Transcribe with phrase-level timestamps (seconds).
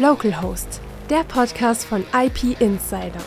[0.00, 3.20] Localhost, der Podcast von IP Insider.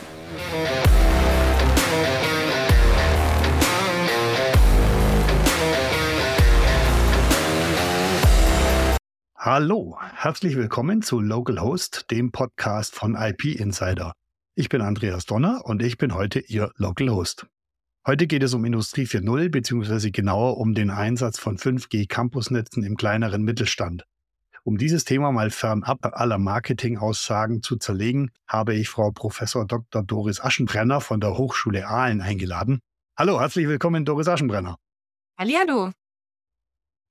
[9.38, 14.14] Hallo, herzlich willkommen zu Localhost, dem Podcast von IP Insider.
[14.56, 17.46] Ich bin Andreas Donner und ich bin heute Ihr Localhost.
[18.08, 22.98] Heute geht es um Industrie 4.0 beziehungsweise genauer um den Einsatz von 5G Campusnetzen im
[22.98, 24.06] kleineren Mittelstand.
[24.66, 30.04] Um dieses Thema mal fernab aller Marketingaussagen zu zerlegen, habe ich Frau Professor Dr.
[30.04, 32.80] Doris Aschenbrenner von der Hochschule Aalen eingeladen.
[33.18, 34.78] Hallo, herzlich willkommen, Doris Aschenbrenner.
[35.38, 35.92] Hallihallo.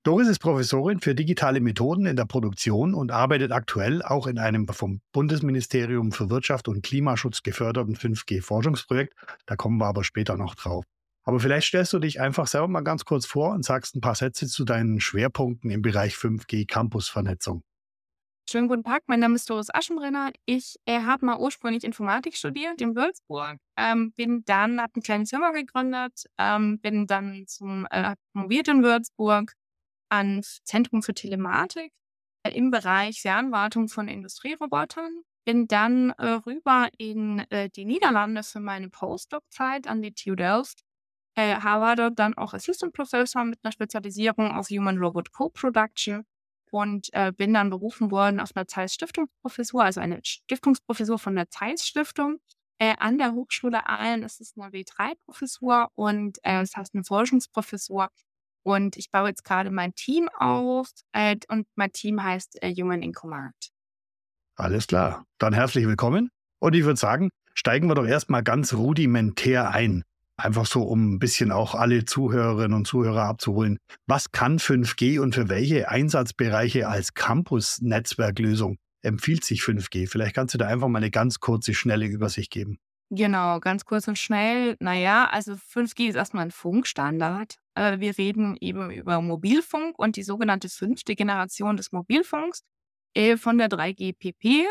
[0.02, 4.66] Doris ist Professorin für digitale Methoden in der Produktion und arbeitet aktuell auch in einem
[4.68, 9.14] vom Bundesministerium für Wirtschaft und Klimaschutz geförderten 5G-Forschungsprojekt.
[9.44, 10.84] Da kommen wir aber später noch drauf.
[11.24, 14.14] Aber vielleicht stellst du dich einfach selber mal ganz kurz vor und sagst ein paar
[14.14, 17.62] Sätze zu deinen Schwerpunkten im Bereich 5G Campusvernetzung.
[18.50, 20.32] Schönen guten Tag, mein Name ist Doris Aschenbrenner.
[20.46, 23.58] Ich äh, habe mal ursprünglich Informatik studiert in Würzburg.
[23.76, 28.82] Ähm, bin dann, habe eine kleine Firma gegründet, ähm, bin dann zum äh, promoviert in
[28.82, 29.54] Würzburg
[30.10, 31.92] ans Zentrum für Telematik
[32.42, 35.22] äh, im Bereich Fernwartung von Industrierobotern.
[35.44, 40.82] Bin dann äh, rüber in äh, die Niederlande für meine Postdoc-Zeit an die TU Delft
[41.34, 41.56] äh,
[41.96, 46.24] dort dann auch Assistant Professor mit einer Spezialisierung auf Human Robot Co-Production
[46.70, 51.50] und äh, bin dann berufen worden auf einer Zeiss Stiftungsprofessur, also eine Stiftungsprofessur von der
[51.50, 52.38] Zeiss Stiftung.
[52.78, 58.08] Äh, an der Hochschule Aalen ist es eine W3-Professur und äh, das heißt eine Forschungsprofessur.
[58.64, 63.02] Und ich baue jetzt gerade mein Team auf äh, und mein Team heißt äh, Human
[63.02, 63.54] in Command.
[64.56, 65.26] Alles klar.
[65.38, 66.30] Dann herzlich willkommen.
[66.58, 70.04] Und ich würde sagen, steigen wir doch erstmal ganz rudimentär ein.
[70.36, 73.78] Einfach so, um ein bisschen auch alle Zuhörerinnen und Zuhörer abzuholen.
[74.06, 80.08] Was kann 5G und für welche Einsatzbereiche als Campus-Netzwerklösung empfiehlt sich 5G?
[80.08, 82.78] Vielleicht kannst du da einfach mal eine ganz kurze, schnelle Übersicht geben.
[83.14, 84.76] Genau, ganz kurz und schnell.
[84.80, 87.58] Naja, also 5G ist erstmal ein Funkstandard.
[87.74, 92.62] Äh, wir reden eben über Mobilfunk und die sogenannte fünfte Generation des Mobilfunks
[93.14, 94.64] äh, von der 3GPP.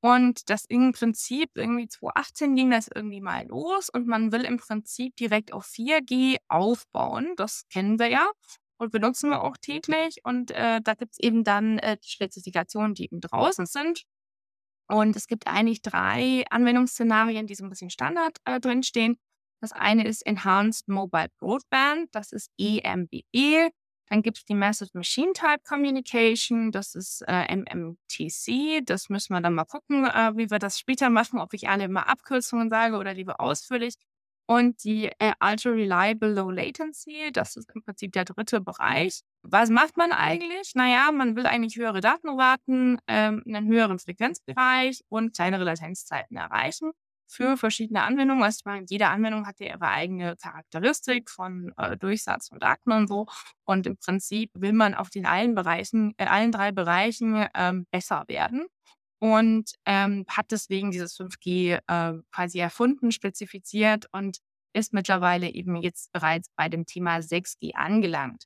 [0.00, 4.58] Und das im Prinzip irgendwie 2018 ging das irgendwie mal los und man will im
[4.58, 7.32] Prinzip direkt auf 4G aufbauen.
[7.36, 8.30] Das kennen wir ja
[8.78, 10.20] und benutzen wir auch täglich.
[10.22, 14.04] Und äh, da gibt es eben dann äh, die Spezifikationen, die eben draußen sind.
[14.88, 19.18] Und es gibt eigentlich drei Anwendungsszenarien, die so ein bisschen Standard äh, drinstehen.
[19.60, 23.70] Das eine ist Enhanced Mobile Broadband, das ist EMBE.
[24.10, 28.84] Dann gibt es die Message Machine Type Communication, das ist äh, MMTC.
[28.84, 31.84] Das müssen wir dann mal gucken, äh, wie wir das später machen, ob ich alle
[31.84, 33.94] immer Abkürzungen sage oder lieber ausführlich.
[34.46, 39.20] Und die äh, Ultra Reliable Low Latency, das ist im Prinzip der dritte Bereich.
[39.42, 40.72] Was macht man eigentlich?
[40.74, 46.92] Naja, man will eigentlich höhere Datenraten, ähm, einen höheren Frequenzbereich und kleinere Latenzzeiten erreichen
[47.28, 48.42] für verschiedene Anwendungen.
[48.42, 53.08] Also meine, jede Anwendung hat ja ihre eigene Charakteristik von äh, Durchsatz und Daten und
[53.08, 53.26] so.
[53.64, 58.24] Und im Prinzip will man auf den allen Bereichen, äh, allen drei Bereichen ähm, besser
[58.28, 58.66] werden.
[59.20, 64.38] Und ähm, hat deswegen dieses 5G äh, quasi erfunden, spezifiziert und
[64.72, 68.44] ist mittlerweile eben jetzt bereits bei dem Thema 6G angelangt.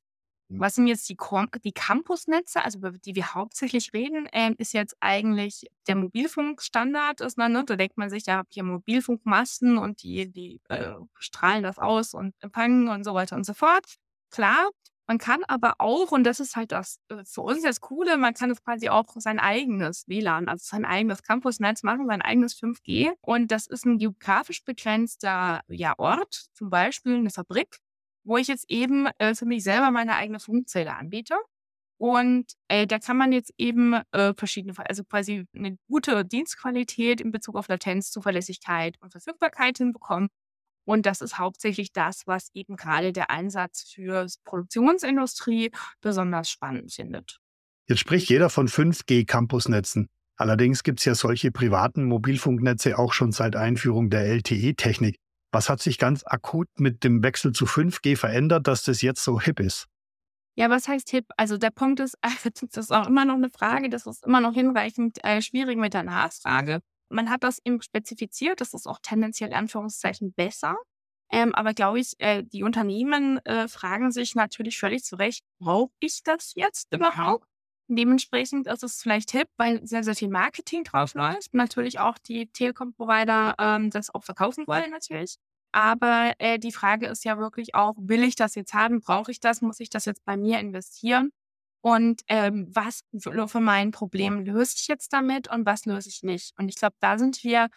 [0.52, 0.60] Mhm.
[0.60, 1.16] Was sind jetzt die,
[1.64, 7.20] die Campusnetze, also über die wir hauptsächlich reden, äh, ist jetzt eigentlich der Mobilfunkstandard.
[7.22, 10.94] Ist, ne, da denkt man sich, da habe ich ja Mobilfunkmasten und die, die äh,
[11.18, 13.84] strahlen das aus und empfangen und so weiter und so fort.
[14.30, 14.70] Klar,
[15.06, 18.34] man kann aber auch, und das ist halt das äh, für uns das Coole, man
[18.34, 23.12] kann es quasi auch sein eigenes WLAN, also sein eigenes Campusnetz machen, sein eigenes 5G.
[23.20, 27.78] Und das ist ein geografisch begrenzter ja, Ort, zum Beispiel eine Fabrik
[28.24, 31.34] wo ich jetzt eben äh, für mich selber meine eigene Funkzelle anbiete.
[31.98, 37.30] Und äh, da kann man jetzt eben äh, verschiedene, also quasi eine gute Dienstqualität in
[37.30, 40.28] Bezug auf Latenz, Zuverlässigkeit und Verfügbarkeit hinbekommen.
[40.84, 45.70] Und das ist hauptsächlich das, was eben gerade der Einsatz für Produktionsindustrie
[46.00, 47.38] besonders spannend findet.
[47.88, 50.08] Jetzt spricht jeder von 5G-Campusnetzen.
[50.36, 55.18] Allerdings gibt es ja solche privaten Mobilfunknetze auch schon seit Einführung der LTE-Technik.
[55.52, 59.40] Was hat sich ganz akut mit dem Wechsel zu 5G verändert, dass das jetzt so
[59.40, 59.86] hip ist?
[60.54, 61.26] Ja, was heißt hip?
[61.36, 62.16] Also der Punkt ist,
[62.72, 65.94] das ist auch immer noch eine Frage, das ist immer noch hinreichend äh, schwierig mit
[65.94, 66.80] der Nachfrage.
[67.10, 70.76] Man hat das eben spezifiziert, das ist auch tendenziell in Anführungszeichen besser.
[71.30, 75.92] Ähm, aber glaube ich, äh, die Unternehmen äh, fragen sich natürlich völlig zu Recht, brauche
[76.00, 77.46] ich das jetzt überhaupt?
[77.96, 81.54] Dementsprechend ist es vielleicht hip, weil sehr, sehr viel Marketing drauf läuft.
[81.54, 85.36] Natürlich auch die Telekom-Provider ähm, das auch verkaufen wollen natürlich.
[85.72, 89.00] Aber äh, die Frage ist ja wirklich auch, will ich das jetzt haben?
[89.00, 89.62] Brauche ich das?
[89.62, 91.32] Muss ich das jetzt bei mir investieren?
[91.82, 96.52] Und ähm, was für mein Problem löse ich jetzt damit und was löse ich nicht?
[96.58, 97.68] Und ich glaube, da sind wir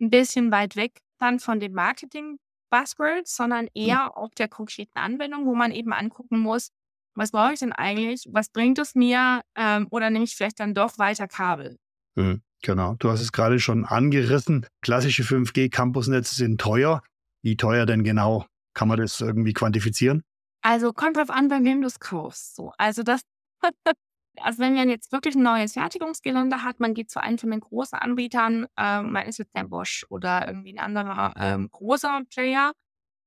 [0.00, 3.70] ein bisschen weit weg dann von den Marketing-Buzzwords, sondern mhm.
[3.74, 4.10] eher mhm.
[4.12, 6.70] auf der konkreten Anwendung, wo man eben angucken muss,
[7.14, 8.26] was brauche ich denn eigentlich?
[8.30, 9.42] Was bringt es mir?
[9.56, 11.78] Ähm, oder nehme ich vielleicht dann doch weiter Kabel?
[12.14, 12.94] Mhm, genau.
[12.98, 14.66] Du hast es gerade schon angerissen.
[14.82, 17.02] Klassische 5G-Campusnetze sind teuer.
[17.42, 18.46] Wie teuer denn genau?
[18.74, 20.22] Kann man das irgendwie quantifizieren?
[20.62, 22.54] Also kommt drauf an, bei wem du es kaufst.
[22.54, 23.22] So, also das,
[24.40, 27.60] also wenn man jetzt wirklich ein neues Fertigungsgelände hat, man geht zu einem von den
[27.60, 32.72] großen Anbietern, ähm, man ist jetzt der Bosch oder irgendwie ein anderer ähm, großer Player,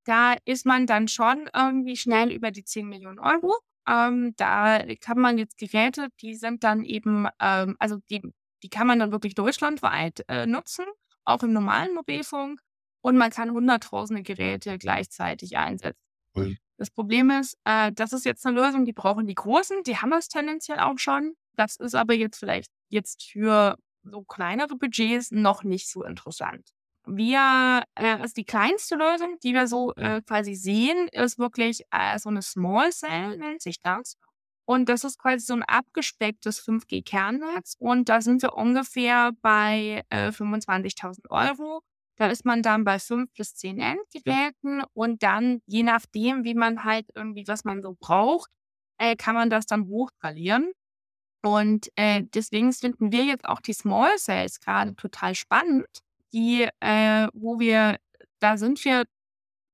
[0.05, 3.53] da ist man dann schon irgendwie schnell über die 10 Millionen Euro.
[3.87, 8.21] Ähm, da kann man jetzt Geräte, die sind dann eben, ähm, also die,
[8.63, 10.85] die kann man dann wirklich deutschlandweit äh, nutzen,
[11.23, 12.59] auch im normalen Mobilfunk.
[13.01, 16.01] Und man kann hunderttausende Geräte gleichzeitig einsetzen.
[16.35, 16.57] Mhm.
[16.77, 20.11] Das Problem ist, äh, das ist jetzt eine Lösung, die brauchen die Großen, die haben
[20.13, 21.35] es tendenziell auch schon.
[21.55, 26.74] Das ist aber jetzt vielleicht jetzt für so kleinere Budgets noch nicht so interessant.
[27.07, 32.17] Wir, äh, also die kleinste Lösung, die wir so äh, quasi sehen, ist wirklich äh,
[32.19, 34.17] so eine Small Cell, nennt sich das.
[34.65, 37.75] Und das ist quasi so ein abgespecktes 5G-Kernnetz.
[37.79, 41.81] Und da sind wir ungefähr bei äh, 25.000 Euro.
[42.17, 46.83] Da ist man dann bei 5 bis 10 Endgeräten und dann, je nachdem, wie man
[46.85, 48.49] halt irgendwie, was man so braucht,
[48.97, 50.71] äh, kann man das dann hochskalieren.
[51.43, 55.85] Und äh, deswegen finden wir jetzt auch die Small Cells gerade total spannend,
[56.35, 57.97] die, äh, wo wir,
[58.39, 59.05] da sind wir,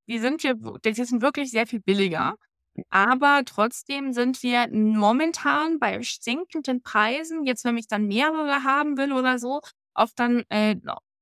[0.08, 0.56] die sind wir,
[0.86, 2.36] die sind wirklich sehr viel billiger.
[2.90, 9.12] Aber trotzdem sind wir momentan bei sinkenden Preisen, jetzt wenn ich dann mehrere haben will
[9.12, 9.62] oder so,
[9.94, 10.78] oft dann äh,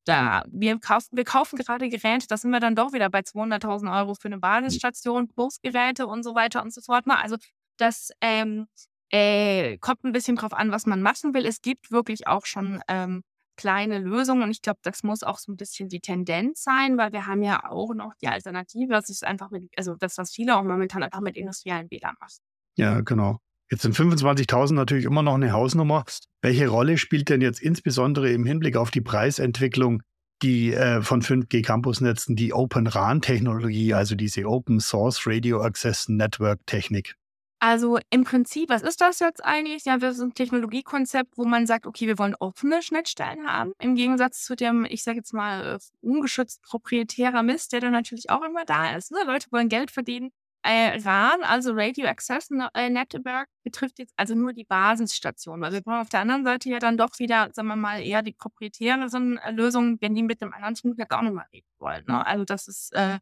[0.06, 3.96] da, wir kaufen, wir kaufen gerade Geräte, da sind wir dann doch wieder bei 200.000
[4.00, 4.42] Euro für eine hm.
[4.42, 7.08] Basisstation, plus Geräte und so weiter und so fort.
[7.08, 7.18] Ne?
[7.18, 7.38] Also
[7.78, 8.68] das ähm,
[9.12, 11.46] äh, kommt ein bisschen drauf an, was man machen will.
[11.46, 13.24] Es gibt wirklich auch schon ähm,
[13.60, 17.12] kleine Lösungen und ich glaube, das muss auch so ein bisschen die Tendenz sein, weil
[17.12, 20.56] wir haben ja auch noch die Alternative, das ist einfach mit, also das, was viele
[20.56, 22.40] auch momentan einfach mit industriellen Bädern machen.
[22.78, 23.40] Ja, genau.
[23.70, 26.06] Jetzt sind 25.000 natürlich immer noch eine Hausnummer.
[26.42, 30.02] Welche Rolle spielt denn jetzt insbesondere im Hinblick auf die Preisentwicklung
[30.42, 36.08] die äh, von 5G Campusnetzen die Open RAN Technologie, also diese Open Source Radio Access
[36.08, 37.19] Network Technik?
[37.60, 39.84] Also im Prinzip, was ist das jetzt eigentlich?
[39.86, 43.96] Ja, wir sind ein Technologiekonzept, wo man sagt, okay, wir wollen offene Schnittstellen haben, im
[43.96, 48.44] Gegensatz zu dem, ich sage jetzt mal, äh, ungeschützt proprietärer Mist, der dann natürlich auch
[48.44, 49.12] immer da ist.
[49.12, 49.20] Ne?
[49.26, 50.32] Leute wollen Geld verdienen
[50.64, 55.62] äh, RAN, also Radio Access äh, Network, betrifft jetzt also nur die Basisstation.
[55.62, 58.22] Weil wir brauchen auf der anderen Seite ja dann doch wieder, sagen wir mal, eher
[58.22, 62.04] die proprietären äh, Lösungen, wenn die mit dem anderen Netzwerk auch nochmal reden wollen.
[62.08, 62.26] Ne?
[62.26, 63.20] Also das ist äh,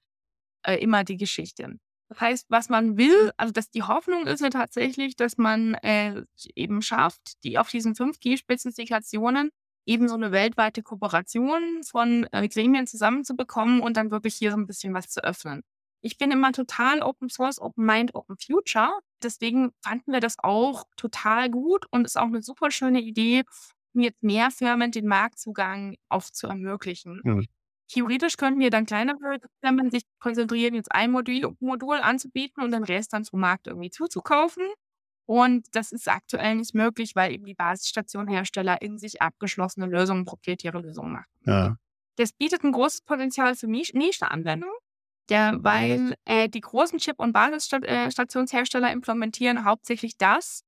[0.80, 1.78] immer die Geschichte.
[2.10, 6.24] Das heißt, was man will, also dass die Hoffnung ist ja tatsächlich, dass man äh,
[6.56, 9.52] eben schafft, die auf diesen 5G-Spezifikationen
[9.86, 14.68] eben so eine weltweite Kooperation von äh, Gremien zusammenzubekommen und dann wirklich hier so ein
[14.68, 15.64] bisschen was zu öffnen.
[16.02, 18.92] Ich bin immer total Open Source, Open Mind, Open Future.
[19.24, 23.44] Deswegen fanden wir das auch total gut und ist auch eine super schöne Idee,
[23.94, 27.22] jetzt mehr Firmen den Marktzugang auch zu ermöglichen.
[27.24, 27.48] Mhm.
[27.88, 32.84] Theoretisch könnten wir dann kleinere Firmen sich konzentrieren, jetzt ein Modul, Modul anzubieten und den
[32.84, 34.64] Rest dann zum Markt irgendwie zuzukaufen.
[35.26, 40.80] Und das ist aktuell nicht möglich, weil eben die Basisstationhersteller in sich abgeschlossene Lösungen, proprietäre
[40.80, 41.28] Lösungen machen.
[41.46, 41.76] Ja.
[42.16, 44.76] Das bietet ein großes Potenzial für Nische-Anwendungen.
[45.60, 50.64] Weil äh, die großen Chip- und Basisstationshersteller implementieren hauptsächlich das,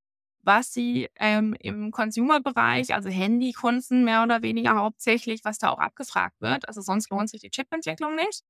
[0.49, 6.41] was sie ähm, im Consumer-Bereich, also Handykunden mehr oder weniger hauptsächlich, was da auch abgefragt
[6.41, 6.67] wird.
[6.67, 8.41] Also sonst lohnt sich die Chipentwicklung nicht.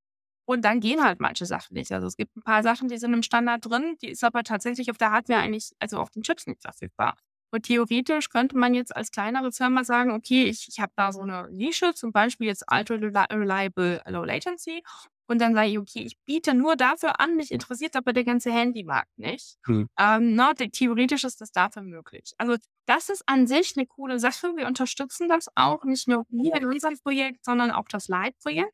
[0.45, 1.91] Und dann gehen halt manche Sachen nicht.
[1.91, 4.89] Also es gibt ein paar Sachen, die sind im Standard drin, die ist aber tatsächlich
[4.89, 7.17] auf der Hardware eigentlich, also auf den Chips nicht verfügbar.
[7.51, 11.19] Und theoretisch könnte man jetzt als kleinere Firma sagen, okay, ich, ich habe da so
[11.19, 14.83] eine Nische, zum Beispiel jetzt Ultra Reliable Low Latency
[15.29, 18.51] und dann sage ich, okay, ich biete nur dafür an, mich interessiert aber der ganze
[18.51, 19.57] Handymarkt nicht.
[19.65, 19.87] Hm.
[19.99, 22.33] Ähm, na, theoretisch ist das dafür möglich.
[22.37, 22.55] Also
[22.85, 24.53] das ist an sich eine coole Sache.
[24.55, 28.73] Wir unterstützen das auch, nicht nur hier in unserem Projekt, sondern auch das Leitprojekt.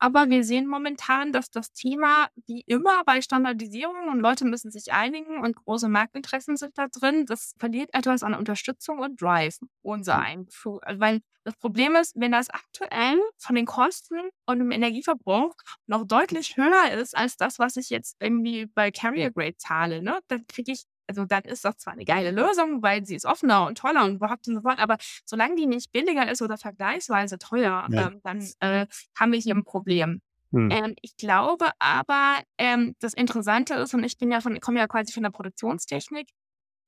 [0.00, 4.92] Aber wir sehen momentan, dass das Thema, wie immer bei Standardisierung und Leute müssen sich
[4.92, 10.18] einigen und große Marktinteressen sind da drin, das verliert etwas an Unterstützung und Drive, unser
[10.20, 10.80] Einfuhr.
[10.86, 15.54] Also, weil das Problem ist, wenn das aktuell von den Kosten und dem Energieverbrauch
[15.86, 20.20] noch deutlich höher ist als das, was ich jetzt irgendwie bei Carrier Grade zahle, ne,
[20.28, 23.66] dann kriege ich also dann ist das zwar eine geile Lösung, weil sie ist offener
[23.66, 27.38] und toller und überhaupt und so fort, aber solange die nicht billiger ist oder vergleichsweise
[27.38, 28.08] teuer, ja.
[28.08, 28.86] ähm, dann äh,
[29.18, 30.20] haben wir hier ein Problem.
[30.52, 30.70] Hm.
[30.70, 34.86] Ähm, ich glaube aber, ähm, das Interessante ist, und ich bin ja von, komme ja
[34.86, 36.28] quasi von der Produktionstechnik,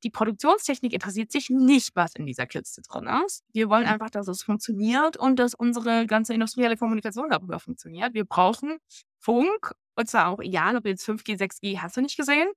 [0.02, 3.44] die Produktionstechnik interessiert sich nicht, was in dieser Kiste drin ist.
[3.52, 8.14] Wir wollen einfach, dass es funktioniert und dass unsere ganze industrielle Kommunikation darüber funktioniert.
[8.14, 8.78] Wir brauchen
[9.18, 12.48] Funk, und zwar auch egal, ob jetzt 5G, 6G, hast du nicht gesehen.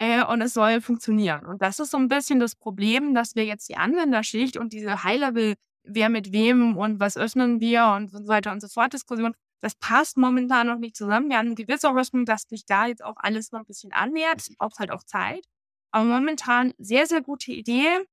[0.00, 1.44] Äh, und es soll funktionieren.
[1.44, 5.04] Und das ist so ein bisschen das Problem, dass wir jetzt die Anwenderschicht und diese
[5.04, 5.54] High-Level,
[5.84, 9.74] wer mit wem und was öffnen wir und so weiter und so fort Diskussion, das
[9.74, 11.28] passt momentan noch nicht zusammen.
[11.28, 14.40] Wir haben gewisse Hoffnung, dass sich da jetzt auch alles noch ein bisschen annähert.
[14.40, 15.44] Es braucht halt auch Zeit.
[15.92, 18.06] Aber momentan sehr, sehr gute Idee.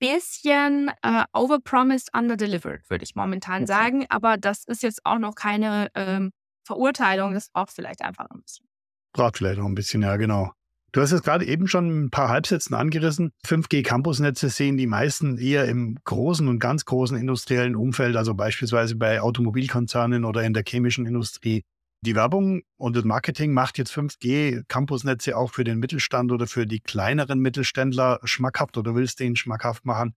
[0.00, 3.66] Bisschen äh, overpromised, underdelivered, würde ich momentan okay.
[3.66, 4.06] sagen.
[4.08, 6.32] Aber das ist jetzt auch noch keine ähm,
[6.66, 7.34] Verurteilung.
[7.34, 8.66] Das braucht vielleicht einfach ein bisschen.
[9.12, 10.50] Braucht vielleicht noch ein bisschen, ja, genau.
[10.94, 13.32] Du hast es gerade eben schon ein paar Halbsätzen angerissen.
[13.44, 19.20] 5G-Campusnetze sehen die meisten eher im großen und ganz großen industriellen Umfeld, also beispielsweise bei
[19.20, 21.64] Automobilkonzernen oder in der chemischen Industrie.
[22.02, 26.78] Die Werbung und das Marketing macht jetzt 5G-Campusnetze auch für den Mittelstand oder für die
[26.78, 30.14] kleineren Mittelständler schmackhaft oder willst du ihn schmackhaft machen?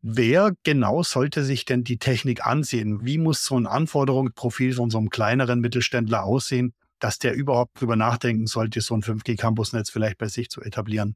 [0.00, 3.04] Wer genau sollte sich denn die Technik ansehen?
[3.04, 7.96] Wie muss so ein Anforderungsprofil von so einem kleineren Mittelständler aussehen, dass der überhaupt drüber
[7.96, 11.14] nachdenken sollte, so ein 5G-Campusnetz vielleicht bei sich zu etablieren?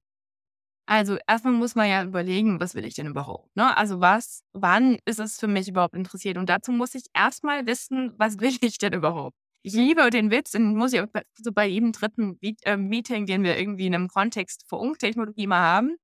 [0.89, 3.55] Also erstmal muss man ja überlegen, was will ich denn überhaupt?
[3.57, 3.77] Ne?
[3.77, 6.39] Also was, wann ist es für mich überhaupt interessiert?
[6.39, 9.37] Und dazu muss ich erstmal wissen, was will ich denn überhaupt?
[9.67, 11.03] ich liebe den Witz und muss ich
[11.35, 15.97] so bei jedem dritten äh, Meeting, den wir irgendwie in einem Kontext Funktechnologie mal haben,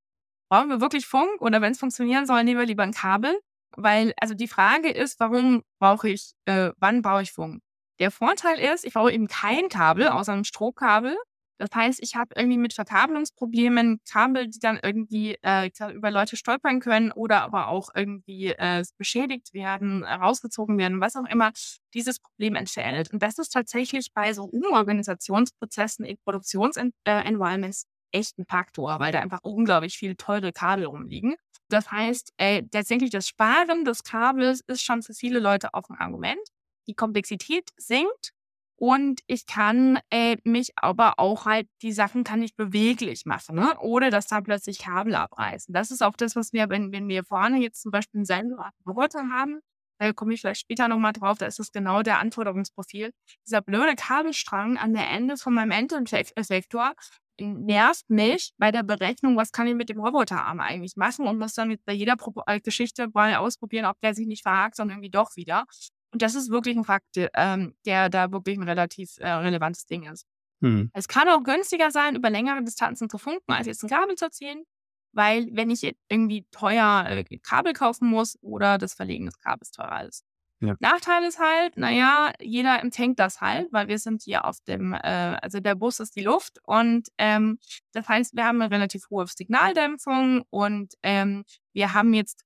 [0.50, 3.38] brauchen wir wirklich Funk oder wenn es funktionieren soll, nehmen wir lieber ein Kabel.
[3.76, 7.62] Weil, also die Frage ist, warum brauche ich, äh, wann brauche ich Funk?
[8.00, 11.16] Der Vorteil ist, ich brauche eben kein Kabel, außer einem Stromkabel.
[11.58, 16.80] Das heißt, ich habe irgendwie mit Verkabelungsproblemen Kabel, die dann irgendwie äh, über Leute stolpern
[16.80, 21.52] können oder aber auch irgendwie äh, beschädigt werden, rausgezogen werden, was auch immer,
[21.94, 23.12] dieses Problem entfällt.
[23.12, 29.20] Und das ist tatsächlich bei so Umorganisationsprozessen in Produktionsenvironments äh, echt ein Faktor, weil da
[29.20, 31.36] einfach unglaublich viele teure Kabel rumliegen.
[31.68, 35.96] Das heißt, äh, tatsächlich das Sparen des Kabels ist schon für viele Leute auch ein
[35.98, 36.40] Argument.
[36.86, 38.32] Die Komplexität sinkt
[38.76, 43.76] und ich kann äh, mich aber auch halt, die Sachen kann ich beweglich machen, ne?
[43.80, 45.72] ohne dass da plötzlich Kabel abreißen.
[45.72, 49.28] Das ist auch das, was wir, wenn, wenn wir vorne jetzt zum Beispiel einen Sensorroboter
[49.30, 49.60] haben,
[49.98, 53.12] da komme ich vielleicht später nochmal drauf, da ist es genau der Anforderungsprofil.
[53.46, 56.94] Dieser blöde Kabelstrang an der Ende von meinem Endeffektor
[57.38, 61.54] nervt mich bei der Berechnung, was kann ich mit dem Roboterarm eigentlich machen und muss
[61.54, 65.10] dann bei jeder Pro äh, Geschichte mal ausprobieren, ob der sich nicht verhakt, sondern irgendwie
[65.10, 65.66] doch wieder.
[66.12, 70.04] Und das ist wirklich ein Fakt, ähm, der da wirklich ein relativ äh, relevantes Ding
[70.04, 70.26] ist.
[70.60, 70.90] Hm.
[70.92, 74.30] Es kann auch günstiger sein, über längere Distanzen zu funken, als jetzt ein Kabel zu
[74.30, 74.64] ziehen,
[75.12, 80.06] weil wenn ich irgendwie teuer äh, Kabel kaufen muss oder das Verlegen des Kabels teurer
[80.06, 80.24] ist.
[80.60, 80.76] Ja.
[80.78, 85.36] Nachteil ist halt, naja, jeder empfängt das halt, weil wir sind hier auf dem, äh,
[85.42, 87.58] also der Bus ist die Luft und ähm,
[87.90, 91.42] das heißt, wir haben eine relativ hohe Signaldämpfung und ähm,
[91.72, 92.44] wir haben jetzt,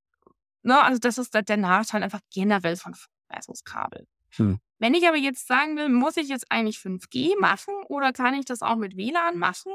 [0.63, 2.95] ne, also das ist der Nachteil einfach generell von
[3.29, 4.07] Leistungskabel.
[4.37, 4.59] Hm.
[4.79, 8.45] Wenn ich aber jetzt sagen will, muss ich jetzt eigentlich 5G machen oder kann ich
[8.45, 9.73] das auch mit WLAN machen?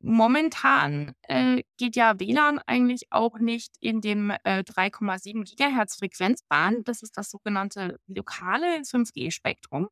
[0.00, 6.84] Momentan äh, geht ja WLAN eigentlich auch nicht in dem äh, 3,7 Gigahertz Frequenzbahn.
[6.84, 9.88] Das ist das sogenannte lokale 5G-Spektrum.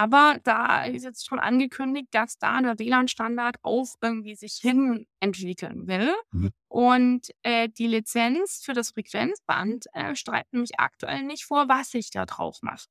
[0.00, 5.88] Aber da ist jetzt schon angekündigt, dass da der WLAN-Standard auch irgendwie sich hin entwickeln
[5.88, 6.14] will.
[6.30, 6.52] Mhm.
[6.68, 12.10] Und äh, die Lizenz für das Frequenzband äh, streitet mich aktuell nicht vor, was ich
[12.10, 12.86] da drauf mache.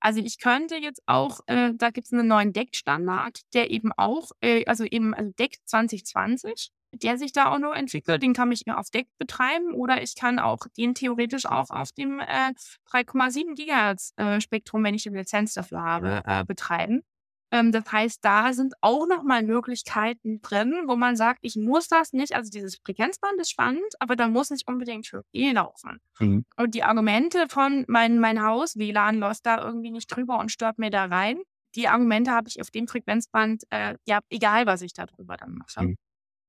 [0.00, 4.30] Also ich könnte jetzt auch, äh, da gibt es einen neuen DECT-Standard, der eben auch,
[4.40, 8.22] äh, also eben also DECT 2020, der sich da auch noch entwickelt.
[8.22, 12.20] Den kann ich auf Deck betreiben oder ich kann auch den theoretisch auch auf dem
[12.20, 12.52] äh,
[12.90, 17.02] 3,7 Gigahertz äh, Spektrum, wenn ich eine Lizenz dafür habe, äh, betreiben.
[17.50, 22.12] Ähm, das heißt, da sind auch nochmal Möglichkeiten drin, wo man sagt, ich muss das
[22.12, 25.98] nicht, also dieses Frequenzband ist spannend, aber da muss nicht unbedingt für E laufen.
[26.18, 26.44] Mhm.
[26.56, 30.78] Und die Argumente von mein, mein Haus, WLAN läuft da irgendwie nicht drüber und stört
[30.78, 31.38] mir da rein.
[31.74, 35.54] Die Argumente habe ich auf dem Frequenzband, äh, ja, egal was ich da drüber dann
[35.54, 35.84] mache.
[35.84, 35.96] Mhm.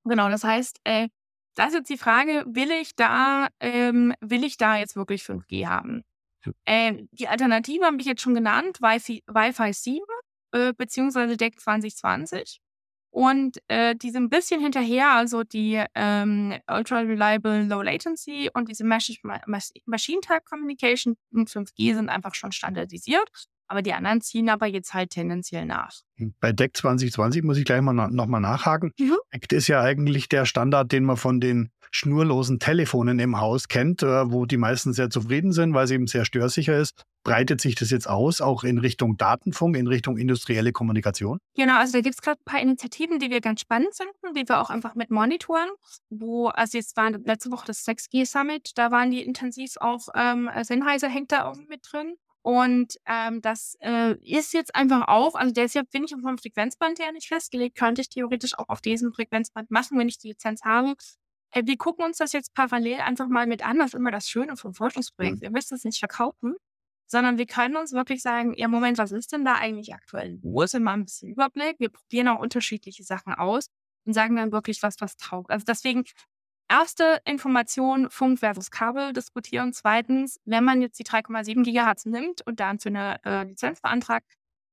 [0.05, 1.09] Genau, das heißt, äh,
[1.55, 5.67] da ist jetzt die Frage, will ich da, ähm, will ich da jetzt wirklich 5G
[5.67, 6.03] haben?
[6.65, 9.99] Äh, die Alternative habe ich jetzt schon genannt, Wi-Fi, Wi-Fi 7
[10.53, 12.61] äh, beziehungsweise DEC 2020.
[13.11, 18.69] Und äh, die sind ein bisschen hinterher, also die ähm, Ultra Reliable Low Latency und
[18.69, 23.29] diese Machine Type Communication und 5G sind einfach schon standardisiert.
[23.69, 25.93] Aber die anderen ziehen aber jetzt halt tendenziell nach.
[26.17, 28.91] Hm, bei DEC 2020 muss ich gleich mal nochmal nachhaken.
[28.99, 29.17] Mhm.
[29.33, 34.03] DECT ist ja eigentlich der Standard, den man von den schnurlosen Telefonen im Haus kennt,
[34.03, 37.03] äh, wo die meisten sehr zufrieden sind, weil es eben sehr störsicher ist.
[37.23, 41.39] Breitet sich das jetzt aus, auch in Richtung Datenfunk, in Richtung industrielle Kommunikation?
[41.55, 44.47] Genau, also da gibt es gerade ein paar Initiativen, die wir ganz spannend finden, die
[44.47, 45.69] wir auch einfach mit monitoren,
[46.09, 50.49] wo, also jetzt war letzte Woche das 6G Summit, da waren die intensiv auch, ähm,
[50.61, 52.15] Sennheiser hängt da auch mit drin.
[52.49, 56.35] Und ähm, das äh, ist jetzt einfach auch, also der ist ja, bin ich vom
[56.39, 60.29] Frequenzband her nicht festgelegt, könnte ich theoretisch auch auf diesem Frequenzband machen, wenn ich die
[60.29, 60.95] Lizenz habe.
[61.51, 64.27] Äh, wir gucken uns das jetzt parallel einfach mal mit an, das ist immer das
[64.27, 65.35] Schöne vom Forschungsprojekt.
[65.35, 65.41] Mhm.
[65.41, 66.55] Wir müssen es nicht verkaufen,
[67.05, 70.73] sondern wir können uns wirklich sagen, ja Moment, was ist denn da eigentlich aktuell los?
[70.73, 71.75] Immer ein bisschen Überblick.
[71.77, 73.67] Wir probieren auch unterschiedliche Sachen aus
[74.05, 75.51] und sagen dann wirklich, was was taugt.
[75.51, 76.03] Also deswegen
[76.69, 79.73] erste Information Funk versus Kabel diskutieren.
[79.73, 84.25] Zweitens, wenn man jetzt die 3,7 Gigahertz nimmt und dann für eine äh, Lizenz beantragt,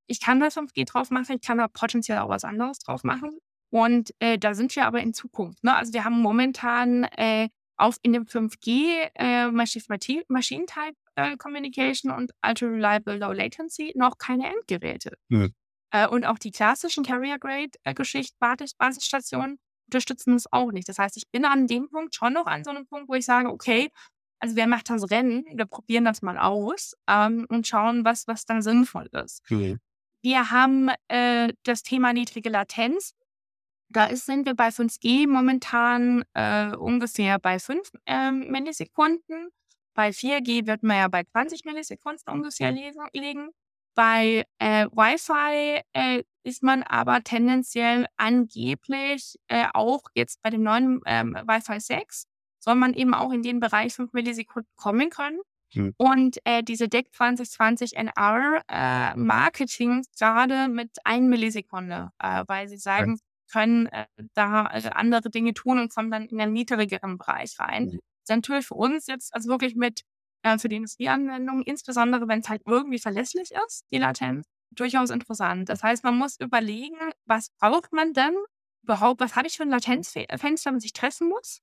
[0.06, 3.38] ich kann da 5G drauf machen, ich kann da potenziell auch was anderes drauf machen.
[3.70, 5.64] Und äh, da sind wir aber in Zukunft.
[5.64, 5.74] Ne?
[5.74, 12.32] Also wir haben momentan äh, auf in dem 5G äh, Machine Type äh, Communication und
[12.46, 15.18] Ultra Reliable Low Latency noch keine Endgeräte.
[15.28, 15.48] Ja.
[15.90, 20.88] Äh, und auch die klassischen Carrier Grade äh, Geschichte Basisstationen unterstützen es auch nicht.
[20.88, 23.24] Das heißt, ich bin an dem Punkt schon noch an so einem Punkt, wo ich
[23.24, 23.90] sage, okay,
[24.38, 25.44] also wer macht das Rennen?
[25.52, 29.48] Wir probieren das mal aus ähm, und schauen, was, was dann sinnvoll ist.
[29.50, 29.80] Mhm.
[30.22, 33.14] Wir haben äh, das Thema niedrige Latenz.
[33.88, 39.50] Da ist, sind wir bei 5G momentan äh, ungefähr bei 5 äh, Millisekunden.
[39.94, 43.50] Bei 4G wird man ja bei 20 Millisekunden ungefähr liegen.
[43.94, 51.00] Bei äh, Wi-Fi äh, ist man aber tendenziell angeblich äh, auch jetzt bei dem neuen
[51.04, 52.26] ähm, Wi-Fi 6
[52.60, 55.40] soll man eben auch in den Bereich 5 Millisekunden kommen können.
[55.72, 55.94] Hm.
[55.96, 62.78] Und äh, diese DEC 2020 NR äh, Marketing gerade mit 1 Millisekunde, äh, weil sie
[62.78, 63.18] sagen,
[63.50, 67.86] können äh, da äh, andere Dinge tun und kommen dann in den niedrigeren Bereich rein.
[67.86, 67.90] Mhm.
[67.90, 70.02] Das ist natürlich für uns jetzt also wirklich mit
[70.42, 75.68] äh, für die Industrieanwendung, insbesondere wenn es halt irgendwie verlässlich ist, die Latenz, durchaus interessant.
[75.68, 78.34] Das heißt, man muss überlegen, was braucht man denn
[78.82, 81.60] überhaupt, was habe ich für ein Latenzfenster, das ich treffen muss?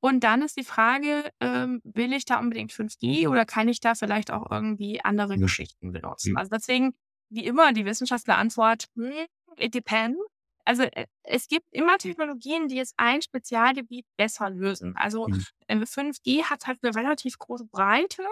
[0.00, 3.94] Und dann ist die Frage, ähm, will ich da unbedingt 5G oder kann ich da
[3.94, 6.36] vielleicht auch irgendwie andere Geschichten benutzen?
[6.38, 6.94] Also deswegen,
[7.28, 9.12] wie immer, die Wissenschaftler-Antwort, hm,
[9.56, 10.18] it depends.
[10.64, 14.96] Also äh, es gibt immer Technologien, die jetzt ein Spezialgebiet besser lösen.
[14.96, 15.44] Also mhm.
[15.68, 18.24] 5G hat halt eine relativ große Breite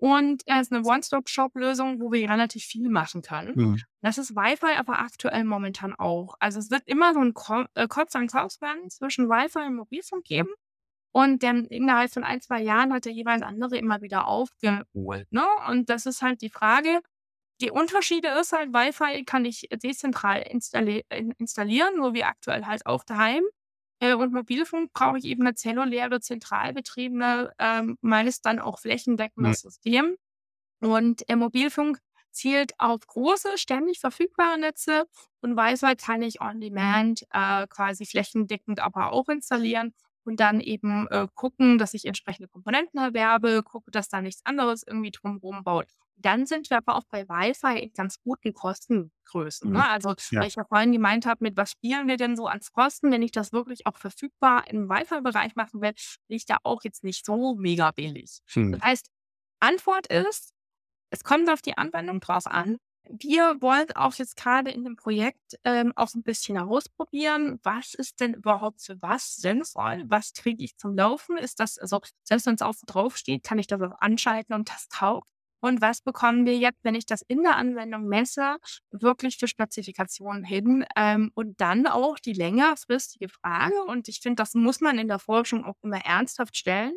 [0.00, 3.52] und es ist eine One-Stop-Shop-Lösung, wo wir relativ viel machen können.
[3.54, 3.82] Mhm.
[4.00, 6.36] Das ist Wi-Fi aber aktuell momentan auch.
[6.40, 7.34] Also es wird immer so ein
[7.74, 8.56] äh, Kopf an Kopf
[8.88, 10.48] zwischen Wi-Fi und Mobilfunk geben.
[11.12, 15.30] Und dann innerhalb von ein, zwei Jahren hat der jeweils andere immer wieder aufgeholt.
[15.30, 15.44] Ne?
[15.68, 17.02] Und das ist halt die Frage,
[17.60, 21.04] die Unterschiede ist halt, Wi-Fi kann ich dezentral installi
[21.36, 23.42] installieren, so wie aktuell halt auch daheim.
[24.00, 29.64] Äh, und Mobilfunk brauche ich eben eine zelluläre, zentral betriebene, ähm, meist dann auch flächendeckendes
[29.64, 29.68] mhm.
[29.68, 30.16] System.
[30.80, 31.98] Und äh, Mobilfunk
[32.32, 35.04] zielt auf große, ständig verfügbare Netze
[35.40, 41.08] und Wi-Fi kann ich on demand äh, quasi flächendeckend aber auch installieren und dann eben
[41.08, 45.88] äh, gucken, dass ich entsprechende Komponenten erwerbe, gucke, dass da nichts anderes irgendwie drumherum baut.
[46.20, 49.70] Dann sind wir aber auch bei Wi-Fi in ganz guten Kostengrößen.
[49.70, 49.78] Ne?
[49.78, 49.84] Mhm.
[49.84, 50.40] Also, ja.
[50.40, 53.22] weil ich ja vorhin gemeint habe, mit was spielen wir denn so ans Kosten, wenn
[53.22, 55.92] ich das wirklich auch verfügbar im Wi-Fi-Bereich machen will,
[56.28, 58.40] bin ich da auch jetzt nicht so mega billig.
[58.54, 58.72] Mhm.
[58.72, 59.06] Das heißt,
[59.60, 60.52] Antwort ist,
[61.10, 62.78] es kommt auf die Anwendung drauf an.
[63.08, 68.20] Wir wollen auch jetzt gerade in dem Projekt ähm, auch ein bisschen ausprobieren, was ist
[68.20, 70.04] denn überhaupt für was sinnvoll?
[70.06, 71.36] Was kriege ich zum Laufen?
[71.36, 74.68] Ist das, also selbst wenn es auf drauf steht, kann ich das auch anschalten und
[74.68, 75.28] das taugt?
[75.60, 78.56] Und was bekommen wir jetzt, wenn ich das in der Anwendung messe,
[78.90, 80.84] wirklich für Spezifikationen hin?
[80.96, 85.18] Ähm, und dann auch die längerfristige Frage, und ich finde, das muss man in der
[85.18, 86.94] Forschung auch immer ernsthaft stellen,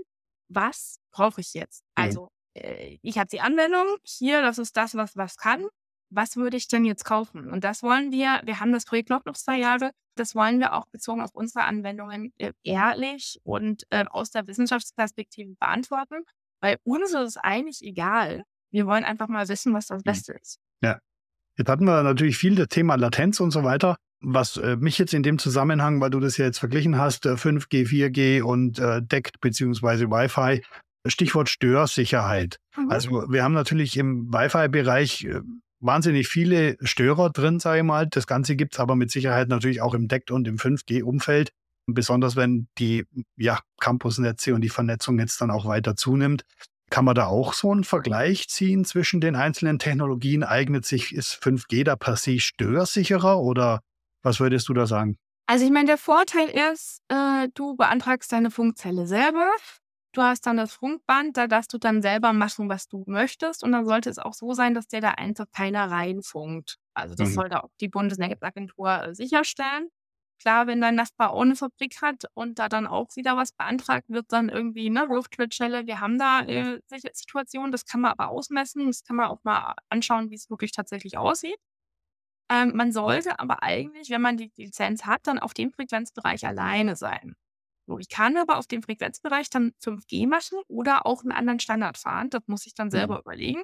[0.49, 1.83] was brauche ich jetzt?
[1.97, 2.03] Mhm.
[2.03, 5.67] Also äh, ich habe die Anwendung, hier, das ist das, was was kann.
[6.09, 7.49] Was würde ich denn jetzt kaufen?
[7.49, 10.85] Und das wollen wir, wir haben das Projekt noch zwei Jahre, das wollen wir auch
[10.91, 16.23] bezogen auf unsere Anwendungen äh, ehrlich und äh, aus der Wissenschaftsperspektive beantworten,
[16.61, 20.03] weil uns ist es eigentlich egal, wir wollen einfach mal wissen, was das mhm.
[20.03, 20.59] Beste ist.
[20.81, 20.99] Ja.
[21.55, 23.95] Jetzt hatten wir natürlich viel das Thema Latenz und so weiter.
[24.21, 27.33] Was äh, mich jetzt in dem Zusammenhang, weil du das ja jetzt verglichen hast, äh,
[27.33, 30.63] 5G, 4G und äh, DECT beziehungsweise Wi-Fi,
[31.05, 32.57] Stichwort Störsicherheit.
[32.75, 32.89] Mhm.
[32.89, 35.41] Also wir haben natürlich im Wi-Fi-Bereich äh,
[35.79, 38.07] wahnsinnig viele Störer drin, sage ich mal.
[38.07, 41.51] Das Ganze gibt es aber mit Sicherheit natürlich auch im DECT und im 5G-Umfeld.
[41.85, 43.05] Besonders wenn die
[43.35, 46.45] ja, Campusnetze und die Vernetzung jetzt dann auch weiter zunimmt.
[46.93, 50.43] Kann man da auch so einen Vergleich ziehen zwischen den einzelnen Technologien?
[50.43, 53.79] Eignet sich, ist 5G da per se störsicherer oder
[54.21, 55.17] was würdest du da sagen?
[55.47, 59.49] Also ich meine, der Vorteil ist, äh, du beantragst deine Funkzelle selber.
[60.11, 63.63] Du hast dann das Funkband, da darfst du dann selber machen, was du möchtest.
[63.63, 66.77] Und dann sollte es auch so sein, dass der da einfach keiner reinfunkt.
[66.93, 67.33] Also das Mhm.
[67.33, 69.89] sollte auch die Bundesnetzagentur äh, sicherstellen.
[70.39, 74.09] Klar, wenn dein Nachbar auch eine Fabrik hat und da dann auch wieder was beantragt
[74.09, 78.29] wird, dann irgendwie, ne, Luftschnittstelle, wir haben da äh, solche Situationen, das kann man aber
[78.29, 81.57] ausmessen, das kann man auch mal anschauen, wie es wirklich tatsächlich aussieht.
[82.51, 86.95] Ähm, man sollte aber eigentlich, wenn man die Lizenz hat, dann auf dem Frequenzbereich alleine
[86.95, 87.35] sein.
[87.87, 91.97] So, ich kann aber auf dem Frequenzbereich dann 5G machen oder auch einen anderen Standard
[91.97, 92.29] fahren.
[92.29, 93.63] Das muss ich dann selber überlegen.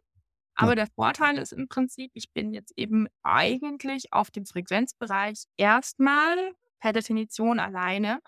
[0.60, 6.54] Aber der Vorteil ist im Prinzip, ich bin jetzt eben eigentlich auf dem Frequenzbereich erstmal
[6.82, 8.20] per Definition alleine.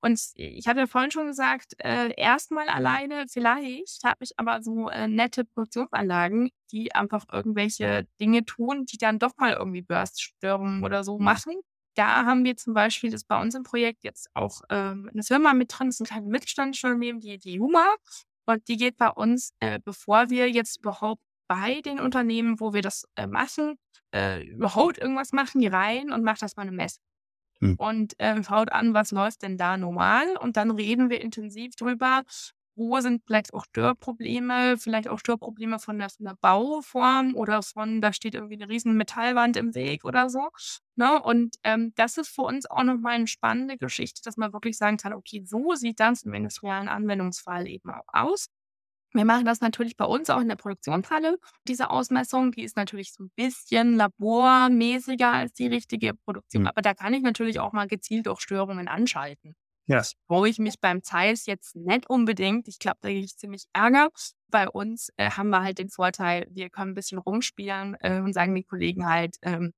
[0.00, 4.88] Und ich hatte ja vorhin schon gesagt, äh, erstmal alleine, vielleicht habe ich aber so
[4.88, 11.02] äh, nette Produktionsanlagen, die einfach irgendwelche Dinge tun, die dann doch mal irgendwie Burst-Störungen oder
[11.02, 11.54] so machen.
[11.96, 15.52] Da haben wir zum Beispiel, das bei uns im Projekt jetzt auch ähm, eine Firma
[15.54, 17.94] mit drin, das ist ein kleines Mittelstandsunternehmen, die, die Juma.
[18.46, 22.80] Und die geht bei uns, äh, bevor wir jetzt überhaupt bei den Unternehmen, wo wir
[22.80, 23.74] das äh, machen,
[24.14, 27.00] äh, überhaupt irgendwas machen, die rein und macht das mal eine Messe.
[27.58, 27.74] Hm.
[27.74, 30.36] Und äh, schaut an, was läuft denn da normal.
[30.36, 32.22] Und dann reden wir intensiv drüber,
[32.76, 38.00] wo sind vielleicht auch Störprobleme, vielleicht auch Störprobleme von der, von der Bauform oder von,
[38.00, 40.50] da steht irgendwie eine riesen Metallwand im Weg oder so.
[40.94, 41.20] Ne?
[41.20, 44.98] Und ähm, das ist für uns auch nochmal eine spannende Geschichte, dass man wirklich sagen
[44.98, 48.46] kann, okay, so sieht das im industriellen Anwendungsfall eben auch aus.
[49.12, 51.38] Wir machen das natürlich bei uns auch in der Produktionshalle.
[51.66, 56.62] Diese Ausmessung, die ist natürlich so ein bisschen labormäßiger als die richtige Produktion.
[56.62, 56.68] Mhm.
[56.68, 59.56] Aber da kann ich natürlich auch mal gezielt auch Störungen anschalten.
[59.86, 60.02] Ja.
[60.28, 64.10] Wo ich mich beim Zeiss jetzt nicht unbedingt, ich glaube, da kriege ich ziemlich Ärger.
[64.48, 68.32] Bei uns äh, haben wir halt den Vorteil, wir können ein bisschen rumspielen äh, und
[68.32, 69.72] sagen den Kollegen halt, ähm,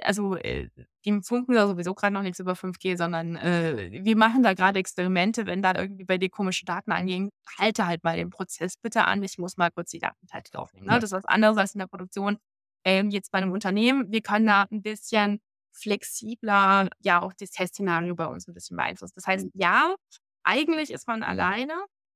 [0.00, 0.68] also äh,
[1.04, 4.78] die funken da sowieso gerade noch nichts über 5G, sondern äh, wir machen da gerade
[4.78, 9.04] Experimente, wenn da irgendwie bei dir komische Daten eingehen, halte halt mal den Prozess bitte
[9.04, 10.86] an, ich muss mal kurz die Daten halt aufnehmen.
[10.86, 10.92] Ne?
[10.92, 10.98] Ja.
[10.98, 12.38] Das ist was anderes als in der Produktion.
[12.84, 15.40] Ähm, jetzt bei einem Unternehmen, wir können da ein bisschen
[15.72, 19.14] flexibler ja auch das Testszenario bei uns ein bisschen beeinflussen.
[19.16, 19.94] Das heißt, ja,
[20.42, 21.74] eigentlich ist man alleine.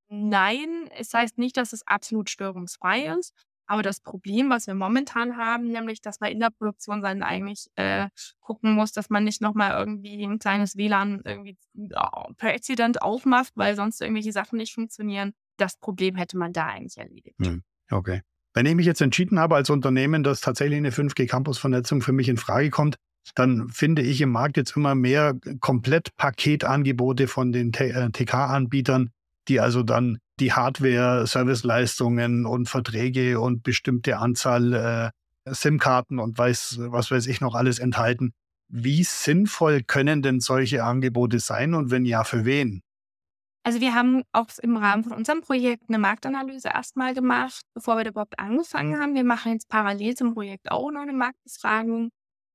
[0.09, 3.33] Nein, es heißt nicht, dass es absolut störungsfrei ist.
[3.67, 7.67] Aber das Problem, was wir momentan haben, nämlich, dass man in der Produktion dann eigentlich
[7.75, 8.07] äh,
[8.39, 13.51] gucken muss, dass man nicht nochmal irgendwie ein kleines WLAN irgendwie ja, per Accident aufmacht,
[13.55, 15.33] weil sonst irgendwelche Sachen nicht funktionieren.
[15.57, 17.35] Das Problem hätte man da eigentlich erledigt.
[17.41, 17.63] Hm.
[17.91, 18.21] Okay.
[18.53, 22.37] Wenn ich mich jetzt entschieden habe als Unternehmen, dass tatsächlich eine 5G-Campus-Vernetzung für mich in
[22.37, 22.95] Frage kommt,
[23.35, 29.11] dann finde ich im Markt jetzt immer mehr Komplettpaketangebote von den äh, TK-Anbietern,
[29.47, 36.77] die also dann die Hardware, Serviceleistungen und Verträge und bestimmte Anzahl äh, SIM-Karten und weiß,
[36.79, 38.33] was weiß ich noch alles enthalten.
[38.69, 42.81] Wie sinnvoll können denn solche Angebote sein und wenn ja, für wen?
[43.63, 48.05] Also wir haben auch im Rahmen von unserem Projekt eine Marktanalyse erstmal gemacht, bevor wir
[48.05, 49.13] überhaupt angefangen haben.
[49.13, 52.09] Wir machen jetzt parallel zum Projekt auch noch eine Marktbefragung.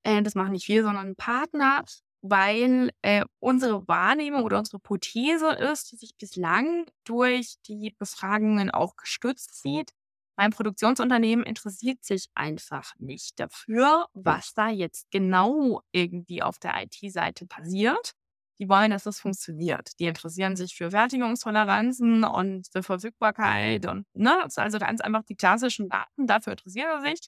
[0.05, 1.85] Äh, das machen nicht wir, sondern Partner,
[2.23, 8.97] weil äh, unsere Wahrnehmung oder unsere Hypothese ist, die sich bislang durch die Befragungen auch
[8.97, 9.91] gestützt sieht.
[10.37, 17.47] Mein Produktionsunternehmen interessiert sich einfach nicht dafür, was da jetzt genau irgendwie auf der IT-Seite
[17.47, 18.13] passiert.
[18.59, 19.99] Die wollen, dass das funktioniert.
[19.99, 25.89] Die interessieren sich für Fertigungstoleranzen und für Verfügbarkeit und ne, also ganz einfach die klassischen
[25.89, 27.21] Daten, dafür interessieren sie sich.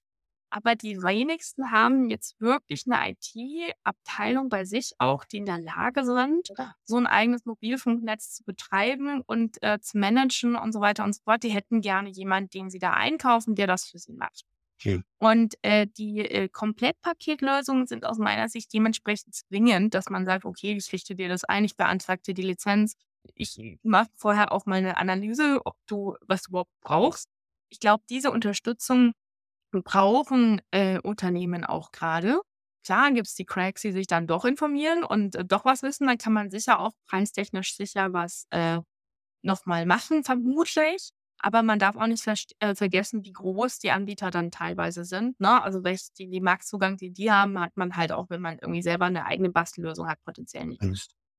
[0.54, 6.04] Aber die wenigsten haben jetzt wirklich eine IT-Abteilung bei sich auch, die in der Lage
[6.04, 6.48] sind,
[6.84, 11.22] so ein eigenes Mobilfunknetz zu betreiben und äh, zu managen und so weiter und so
[11.24, 11.42] fort.
[11.42, 14.44] Die hätten gerne jemanden, den sie da einkaufen, der das für sie macht.
[14.78, 15.02] Okay.
[15.18, 20.76] Und äh, die äh, Komplettpaketlösungen sind aus meiner Sicht dementsprechend zwingend, dass man sagt, okay,
[20.76, 22.94] ich richte dir das ein, ich beantrage dir die Lizenz.
[23.34, 27.28] Ich mache vorher auch mal eine Analyse, ob du was du überhaupt brauchst.
[27.70, 29.14] Ich glaube, diese Unterstützung
[29.82, 32.40] brauchen äh, Unternehmen auch gerade.
[32.84, 36.06] Klar gibt es die Cracks, die sich dann doch informieren und äh, doch was wissen.
[36.06, 38.80] Dann kann man sicher auch preistechnisch sicher was äh,
[39.42, 41.10] nochmal machen, vermutlich.
[41.38, 42.26] Aber man darf auch nicht
[42.60, 45.38] äh, vergessen, wie groß die Anbieter dann teilweise sind.
[45.40, 45.62] Ne?
[45.62, 48.82] Also welche die, die Marktzugang, die die haben, hat man halt auch, wenn man irgendwie
[48.82, 50.82] selber eine eigene Bastellösung hat, potenziell nicht.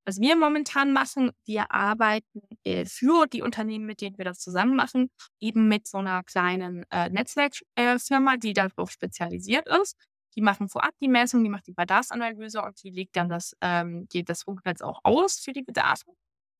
[0.06, 4.76] Was wir momentan machen, wir arbeiten äh, für die Unternehmen, mit denen wir das zusammen
[4.76, 9.96] machen, eben mit so einer kleinen äh, Netzwerkfirma, äh, die darauf spezialisiert ist.
[10.36, 14.06] Die machen vorab die Messung, die macht die Bedarfsanalyse und die legt dann das, ähm,
[14.12, 16.12] die, das Funknetz auch aus für die Bedarfe.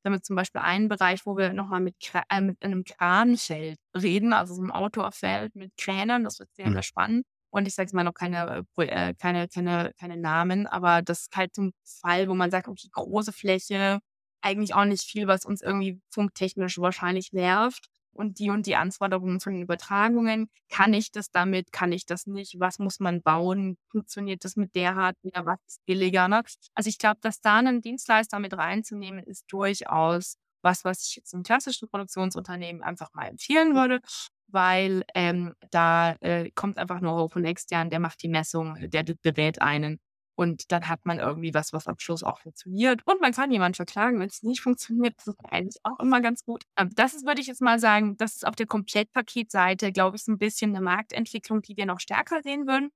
[0.03, 1.95] Damit zum Beispiel einen Bereich, wo wir nochmal mit,
[2.29, 6.73] äh, mit einem Kranfeld reden, also so einem Outdoor-Feld mit Kränen, das wird sehr, Mhm.
[6.73, 7.25] sehr spannend.
[7.49, 11.57] Und ich sage mal noch keine, äh, keine, keine, keine Namen, aber das ist halt
[11.57, 13.99] ein Fall, wo man sagt, okay, große Fläche,
[14.41, 17.87] eigentlich auch nicht viel, was uns irgendwie funktechnisch wahrscheinlich nervt.
[18.13, 20.49] Und die und die Anforderungen zu den Übertragungen.
[20.69, 21.71] Kann ich das damit?
[21.71, 22.59] Kann ich das nicht?
[22.59, 23.77] Was muss man bauen?
[23.91, 25.45] Funktioniert das mit der Hardware?
[25.45, 26.27] Was ist billiger?
[26.27, 26.41] Ne?
[26.73, 31.33] Also ich glaube, dass da einen Dienstleister mit reinzunehmen, ist durchaus was, was ich jetzt
[31.33, 34.01] im klassischen Produktionsunternehmen einfach mal empfehlen würde,
[34.47, 39.61] weil ähm, da äh, kommt einfach nur von extern, der macht die Messung, der berät
[39.61, 39.99] einen
[40.37, 43.01] und dann hat man irgendwie was, was am Schluss auch funktioniert.
[43.05, 45.15] Und man kann jemanden verklagen, wenn es nicht funktioniert.
[45.17, 46.63] Das ist eigentlich auch immer ganz gut.
[46.77, 50.23] Ähm, das ist, würde ich jetzt mal sagen, das ist auf der Komplettpaketseite, glaube ich,
[50.23, 52.91] so ein bisschen eine Marktentwicklung, die wir noch stärker sehen würden.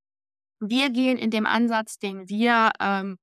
[0.60, 3.18] Wir gehen in dem Ansatz, den wir ähm,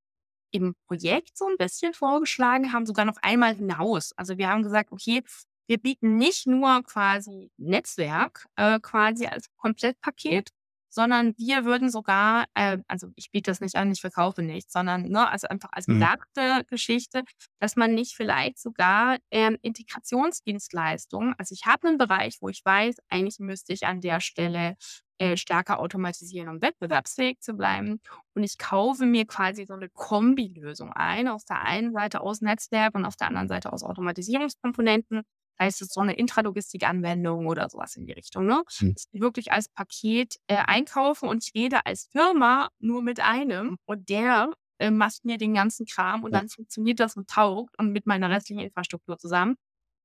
[0.50, 4.12] im Projekt so ein bisschen vorgeschlagen haben, sogar noch einmal hinaus.
[4.16, 5.22] Also wir haben gesagt, okay,
[5.68, 10.50] wir bieten nicht nur quasi Netzwerk äh, quasi als Komplettpaket,
[10.88, 15.02] sondern wir würden sogar, äh, also ich biete das nicht an, ich verkaufe nichts, sondern
[15.02, 15.94] ne, also einfach als mhm.
[15.94, 17.22] gesagte Geschichte,
[17.60, 22.96] dass man nicht vielleicht sogar ähm, Integrationsdienstleistungen, also ich habe einen Bereich, wo ich weiß,
[23.10, 24.76] eigentlich müsste ich an der Stelle
[25.18, 28.00] äh, stärker automatisieren, um wettbewerbsfähig zu bleiben.
[28.34, 32.94] Und ich kaufe mir quasi so eine Kombilösung ein, auf der einen Seite aus Netzwerk
[32.94, 35.22] und auf der anderen Seite aus Automatisierungskomponenten
[35.58, 38.62] heißt es so eine Intralogistik-Anwendung oder sowas in die Richtung, ne?
[38.80, 38.94] Mhm.
[39.12, 44.52] Wirklich als Paket äh, einkaufen und ich rede als Firma nur mit einem und der
[44.78, 48.30] äh, macht mir den ganzen Kram und dann funktioniert das und taugt und mit meiner
[48.30, 49.56] restlichen Infrastruktur zusammen.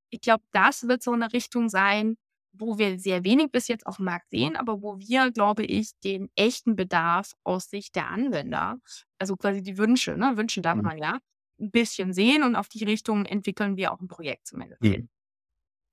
[0.10, 2.18] Ich glaube, das wird so eine Richtung sein,
[2.54, 5.92] wo wir sehr wenig bis jetzt auf dem Markt sehen, aber wo wir, glaube ich,
[6.04, 8.78] den echten Bedarf aus Sicht der Anwender,
[9.18, 10.84] also quasi die Wünsche, ne, Wünsche darf mhm.
[10.84, 11.20] man ja,
[11.60, 14.82] ein bisschen sehen und auf die Richtung entwickeln wir auch ein Projekt zumindest.
[14.82, 15.10] Mhm.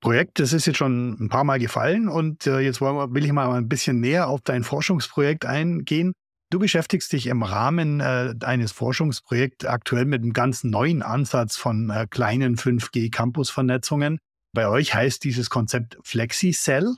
[0.00, 3.32] Projekt, das ist jetzt schon ein paar Mal gefallen und äh, jetzt wir, will ich
[3.32, 6.12] mal ein bisschen näher auf dein Forschungsprojekt eingehen.
[6.50, 11.90] Du beschäftigst dich im Rahmen äh, eines Forschungsprojekts aktuell mit einem ganz neuen Ansatz von
[11.90, 14.18] äh, kleinen 5G-Campus-Vernetzungen.
[14.52, 16.96] Bei euch heißt dieses Konzept FlexiCell.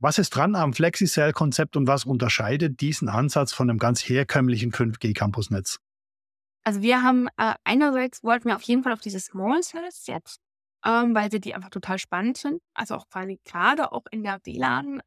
[0.00, 5.78] Was ist dran am FlexiCell-Konzept und was unterscheidet diesen Ansatz von einem ganz herkömmlichen 5G-Campusnetz?
[6.64, 10.40] Also wir haben äh, einerseits wollten wir auf jeden Fall auf diese Small Cells jetzt
[10.84, 12.60] ähm, weil wir die einfach total spannend finden.
[12.74, 15.02] Also auch quasi gerade auch in der WLAN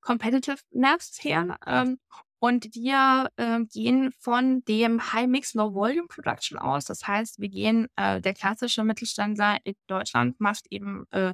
[0.00, 1.58] Competitiveness her.
[1.66, 1.98] Ähm,
[2.38, 6.84] und wir äh, gehen von dem High Mix Low Volume Production aus.
[6.84, 11.32] Das heißt, wir gehen, äh, der klassische Mittelständler in Deutschland macht eben äh,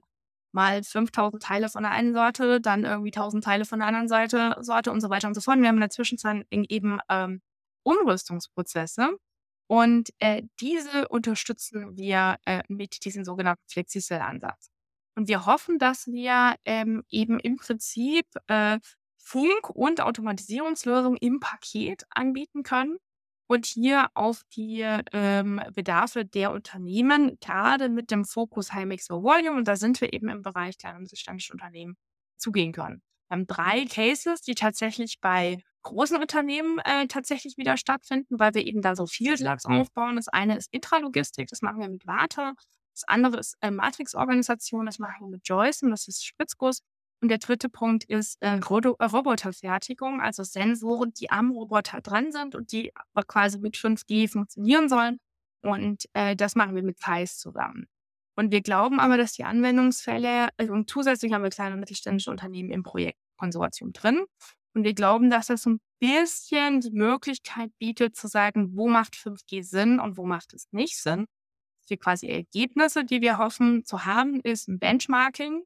[0.53, 4.57] mal 5000 Teile von der einen Sorte, dann irgendwie 1000 Teile von der anderen Seite,
[4.61, 5.59] Sorte und so weiter und so fort.
[5.59, 7.41] Wir haben in der Zwischenzeit eben ähm,
[7.83, 9.17] Umrüstungsprozesse.
[9.71, 14.69] Und äh, diese unterstützen wir äh, mit diesem sogenannten Flexicell-Ansatz.
[15.15, 18.81] Und wir hoffen, dass wir ähm, eben im Prinzip äh,
[19.19, 22.99] Funk- und Automatisierungslösungen im Paket anbieten können
[23.47, 24.81] und hier auf die
[25.13, 30.01] ähm, Bedarfe der Unternehmen, gerade mit dem Fokus High Mix Low Volume, und da sind
[30.01, 31.97] wir eben im Bereich kleiner und mittelständischer Unternehmen,
[32.39, 33.03] zugehen können.
[33.31, 38.67] Wir haben drei Cases, die tatsächlich bei großen Unternehmen äh, tatsächlich wieder stattfinden, weil wir
[38.67, 40.17] eben da so viel Lachs aufbauen.
[40.17, 42.55] Das eine ist Intralogistik, das machen wir mit Warte.
[42.93, 46.81] Das andere ist äh, Matrix-Organisation, das machen wir mit Joyce und das ist Spritzguss.
[47.23, 52.73] Und der dritte Punkt ist äh, Roboterfertigung, also Sensoren, die am Roboter dran sind und
[52.73, 55.21] die aber quasi mit 5G funktionieren sollen.
[55.63, 57.87] Und äh, das machen wir mit Zeiss zusammen.
[58.37, 62.31] Und wir glauben aber, dass die Anwendungsfälle, also und zusätzlich haben wir kleine und mittelständische
[62.31, 64.25] Unternehmen im Projektkonsortium drin.
[64.75, 69.15] Und wir glauben, dass das so ein bisschen die Möglichkeit bietet, zu sagen, wo macht
[69.15, 71.27] 5G Sinn und wo macht es nicht Sinn.
[71.89, 75.65] Die quasi Ergebnisse, die wir hoffen zu haben, ist ein Benchmarking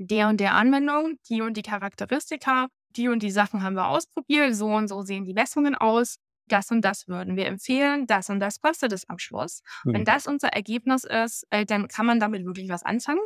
[0.00, 4.54] der und der Anwendung, die und die Charakteristika, die und die Sachen haben wir ausprobiert,
[4.54, 6.16] so und so sehen die Messungen aus.
[6.50, 9.62] Das und das würden wir empfehlen, das und das kostet es am Schluss.
[9.84, 9.94] Mhm.
[9.94, 13.20] Wenn das unser Ergebnis ist, äh, dann kann man damit wirklich was anfangen.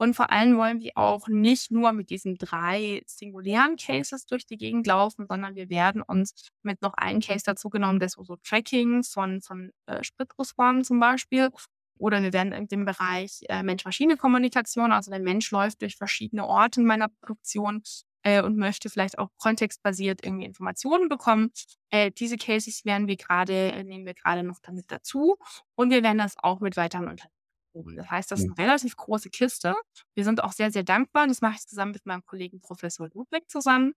[0.00, 4.56] Und vor allem wollen wir auch nicht nur mit diesen drei singulären Cases durch die
[4.56, 9.12] Gegend laufen, sondern wir werden uns mit noch einem Case dazu genommen, das so Trackings
[9.12, 11.50] von, von äh, Spritbusformen zum Beispiel.
[11.98, 16.80] Oder wir werden in dem Bereich äh, Mensch-Maschine-Kommunikation, also der Mensch läuft durch verschiedene Orte
[16.80, 17.82] in meiner Produktion
[18.28, 21.50] äh, und möchte vielleicht auch kontextbasiert irgendwie Informationen bekommen.
[21.90, 25.36] Äh, diese Cases werden wir gerade, äh, nehmen wir gerade noch damit dazu.
[25.74, 27.96] Und wir werden das auch mit weiteren Unternehmen.
[27.96, 29.74] Das heißt, das ist eine relativ große Kiste.
[30.14, 31.28] Wir sind auch sehr, sehr dankbar.
[31.28, 33.94] Das mache ich zusammen mit meinem Kollegen Professor Ludwig zusammen.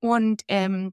[0.00, 0.92] Und ähm,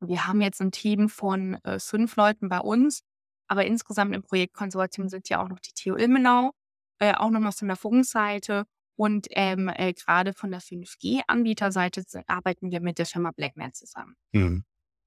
[0.00, 3.02] wir haben jetzt ein Team von äh, fünf Leuten bei uns.
[3.46, 6.50] Aber insgesamt im Projektkonsortium sind ja auch noch die TU Ilmenau,
[6.98, 8.64] äh, auch noch von der Funkseite.
[8.98, 14.16] Und ähm, äh, gerade von der 5G-Anbieterseite arbeiten wir mit der Firma Blackman zusammen.
[14.32, 14.64] Mhm.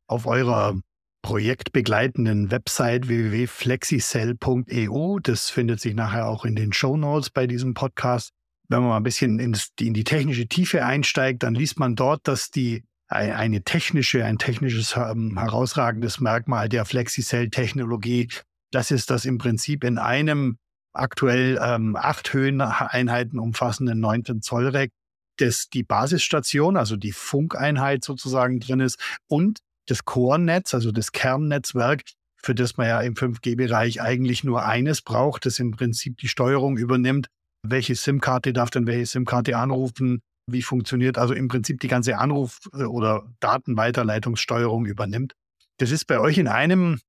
[0.08, 0.80] auf eurer
[1.22, 5.20] projektbegleitenden Website www.flexicell.eu.
[5.20, 8.32] Das findet sich nachher auch in den Show Notes bei diesem Podcast.
[8.70, 12.50] Wenn man mal ein bisschen in die technische Tiefe einsteigt, dann liest man dort, dass
[12.50, 18.30] die eine technische, ein technisches ähm, herausragendes Merkmal der Flexicell-Technologie,
[18.72, 20.58] das ist das im Prinzip in einem
[20.94, 24.92] aktuell ähm, acht Höheneinheiten umfassenden 19 Zoll Rack,
[25.38, 32.04] das die Basisstation, also die Funkeinheit sozusagen drin ist und das Core-Netz, also das Kernnetzwerk,
[32.38, 36.78] für das man ja im 5G-Bereich eigentlich nur eines braucht, das im Prinzip die Steuerung
[36.78, 37.28] übernimmt.
[37.64, 40.22] Welche SIM-Karte darf denn welche SIM-Karte anrufen?
[40.48, 45.34] Wie funktioniert also im Prinzip die ganze Anruf- oder Datenweiterleitungssteuerung übernimmt.
[45.78, 47.00] Das ist bei euch in einem,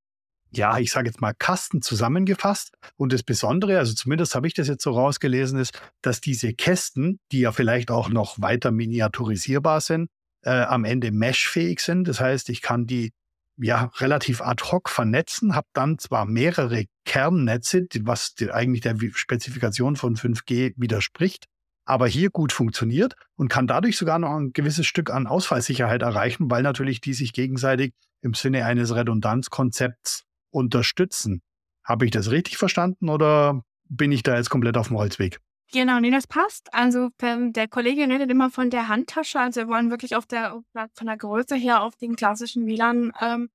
[0.55, 2.75] ja, ich sage jetzt mal Kasten zusammengefasst.
[2.97, 7.19] Und das Besondere, also zumindest habe ich das jetzt so rausgelesen, ist, dass diese Kästen,
[7.33, 10.11] die ja vielleicht auch noch weiter miniaturisierbar sind,
[10.43, 12.07] äh, am Ende meshfähig sind.
[12.07, 13.13] Das heißt, ich kann die
[13.57, 20.17] ja relativ ad hoc vernetzen, habe dann zwar mehrere Kernnetze, was eigentlich der Spezifikation von
[20.17, 21.47] 5G widerspricht,
[21.85, 26.51] aber hier gut funktioniert und kann dadurch sogar noch ein gewisses Stück an Ausfallsicherheit erreichen,
[26.51, 31.43] weil natürlich die sich gegenseitig im Sinne eines Redundanzkonzepts unterstützen.
[31.85, 35.41] Habe ich das richtig verstanden oder bin ich da jetzt komplett auf dem Holzweg?
[35.73, 36.73] Genau, nee, das passt.
[36.75, 39.41] Also ähm, der Kollege redet immer von der Handtasche.
[39.41, 43.49] Also wir wollen wirklich auf der von der Größe her auf den klassischen WLAN ähm,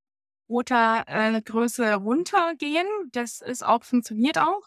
[0.49, 2.87] Router äh, Größe runtergehen.
[3.11, 4.61] Das ist auch funktioniert auch.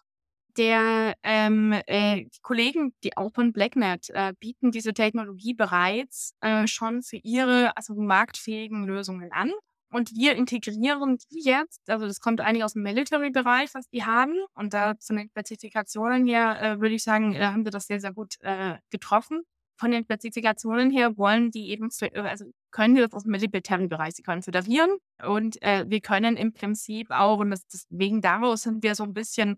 [0.56, 6.68] Der ähm, äh, die Kollegen, die auch von BlackNet äh, bieten diese Technologie bereits äh,
[6.68, 9.50] schon für ihre also marktfähigen Lösungen an.
[9.92, 14.35] Und wir integrieren die jetzt, also das kommt eigentlich aus dem Military-Bereich, was die haben.
[14.55, 18.00] Und da zu den Spezifikationen her, äh, würde ich sagen, äh, haben wir das sehr,
[18.00, 19.42] sehr gut äh, getroffen.
[19.76, 24.14] Von den Spezifikationen her wollen die eben, äh, also können wir das aus dem Military-Bereich,
[24.14, 24.90] sie können föderieren.
[25.26, 29.12] Und äh, wir können im Prinzip auch, und das, deswegen daraus sind wir so ein
[29.12, 29.57] bisschen,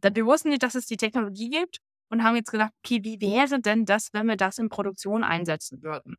[0.00, 3.60] wir wussten nicht, dass es die Technologie gibt und haben jetzt gedacht, okay, wie wäre
[3.60, 6.16] denn das, wenn wir das in Produktion einsetzen würden?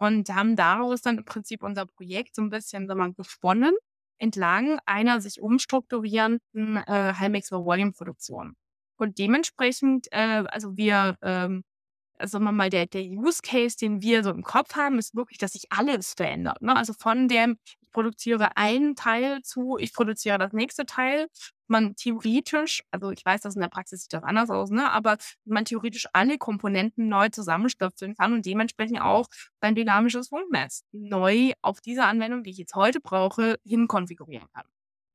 [0.00, 3.74] Und haben daraus dann im Prinzip unser Projekt so ein bisschen sagen wir, gesponnen
[4.18, 8.54] entlang einer sich umstrukturierenden äh, High-Mix-Volume-Produktion.
[8.96, 11.64] Und dementsprechend, äh, also wir, ähm,
[12.18, 15.52] also mal der, der Use Case, den wir so im Kopf haben, ist wirklich, dass
[15.52, 16.60] sich alles verändert.
[16.62, 16.76] Ne?
[16.76, 21.28] Also von dem, ich produziere einen Teil zu, ich produziere das nächste Teil,
[21.70, 25.16] man theoretisch, also ich weiß, dass in der Praxis sieht das anders aus, ne, aber
[25.44, 29.26] man theoretisch alle Komponenten neu zusammenstöpseln kann und dementsprechend auch
[29.60, 34.64] sein dynamisches Funknetz neu auf diese Anwendung, die ich jetzt heute brauche, hinkonfigurieren kann.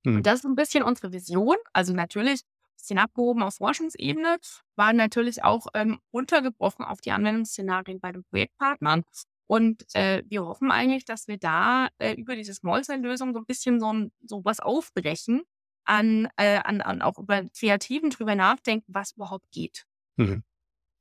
[0.06, 0.18] Hm.
[0.18, 1.58] Und das ist ein bisschen unsere Vision.
[1.74, 4.38] Also natürlich ein bisschen abgehoben auf Forschungsebene,
[4.76, 9.04] war natürlich auch ähm, untergebrochen auf die Anwendungsszenarien bei den Projektpartnern.
[9.48, 13.80] Und äh, wir hoffen eigentlich, dass wir da äh, über diese Small-Cell-Lösung so ein bisschen
[13.80, 15.44] so, ein, so was aufbrechen,
[15.86, 19.86] an, äh, an, an auch über Kreativen drüber nachdenken, was überhaupt geht.
[20.18, 20.44] Mhm.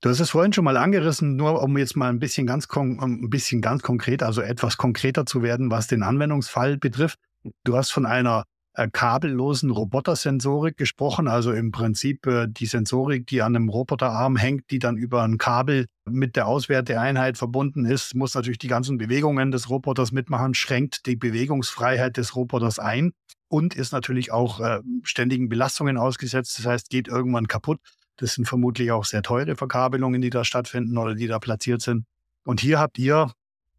[0.01, 3.31] Du hast es vorhin schon mal angerissen, nur um jetzt mal ein bisschen ganz, ein
[3.31, 7.19] bisschen ganz konkret, also etwas konkreter zu werden, was den Anwendungsfall betrifft.
[7.65, 8.45] Du hast von einer
[8.75, 14.71] äh, kabellosen Robotersensorik gesprochen, also im Prinzip äh, die Sensorik, die an einem Roboterarm hängt,
[14.71, 19.53] die dann über ein Kabel mit der Auswerteeinheit verbunden ist, muss natürlich die ganzen Bewegungen
[19.53, 23.13] des Roboters mitmachen, schränkt die Bewegungsfreiheit des Roboters ein
[23.55, 26.59] und ist natürlich auch äh, ständigen Belastungen ausgesetzt.
[26.59, 27.79] Das heißt, geht irgendwann kaputt.
[28.17, 32.05] Das sind vermutlich auch sehr teure Verkabelungen, die da stattfinden oder die da platziert sind.
[32.45, 33.31] Und hier habt ihr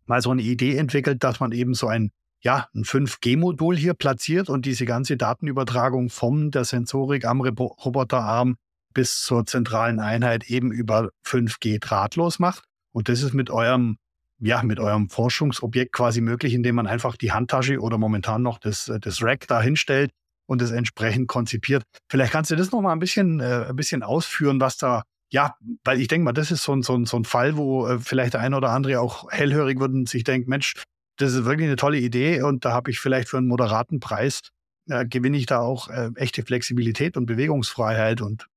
[0.05, 4.47] mal so eine Idee entwickelt, dass man eben so ein, ja, ein 5G-Modul hier platziert
[4.49, 8.55] und diese ganze Datenübertragung von der Sensorik am Roboterarm
[8.93, 12.63] bis zur zentralen Einheit eben über 5G drahtlos macht.
[12.93, 13.97] Und das ist mit eurem
[14.39, 18.89] ja, mit eurem Forschungsobjekt quasi möglich, indem man einfach die Handtasche oder momentan noch das,
[18.89, 20.11] äh, das Rack da hinstellt
[20.47, 21.83] und es entsprechend konzipiert.
[22.09, 25.55] Vielleicht kannst du das noch mal ein bisschen, äh, ein bisschen ausführen, was da, ja,
[25.83, 27.99] weil ich denke mal, das ist so ein, so ein, so ein Fall, wo äh,
[27.99, 30.73] vielleicht der eine oder andere auch hellhörig wird und sich denkt, Mensch,
[31.17, 34.41] das ist wirklich eine tolle Idee und da habe ich vielleicht für einen moderaten Preis,
[34.89, 38.47] äh, gewinne ich da auch äh, echte Flexibilität und Bewegungsfreiheit und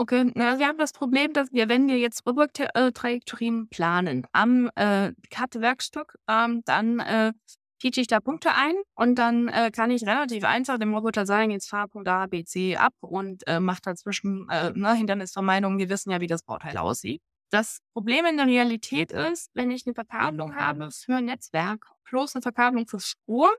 [0.00, 5.12] Okay, na, wir haben das Problem, dass wir, wenn wir jetzt Rücktrajektorien planen am äh,
[5.28, 7.32] Cut-Werkstück, ähm, dann äh,
[7.80, 11.50] teache ich da Punkte ein und dann äh, kann ich relativ einfach dem Roboter sagen,
[11.50, 15.78] jetzt fahr Punkt A, B, C ab und äh, macht dazwischen äh, ne, Hindernisvermeidung.
[15.78, 17.20] Wir wissen ja, wie das Bauteil aussieht.
[17.50, 22.36] Das Problem in der Realität ist, wenn ich eine Verkabelung habe für ein Netzwerk plus
[22.36, 23.50] eine Verkabelung für Spur,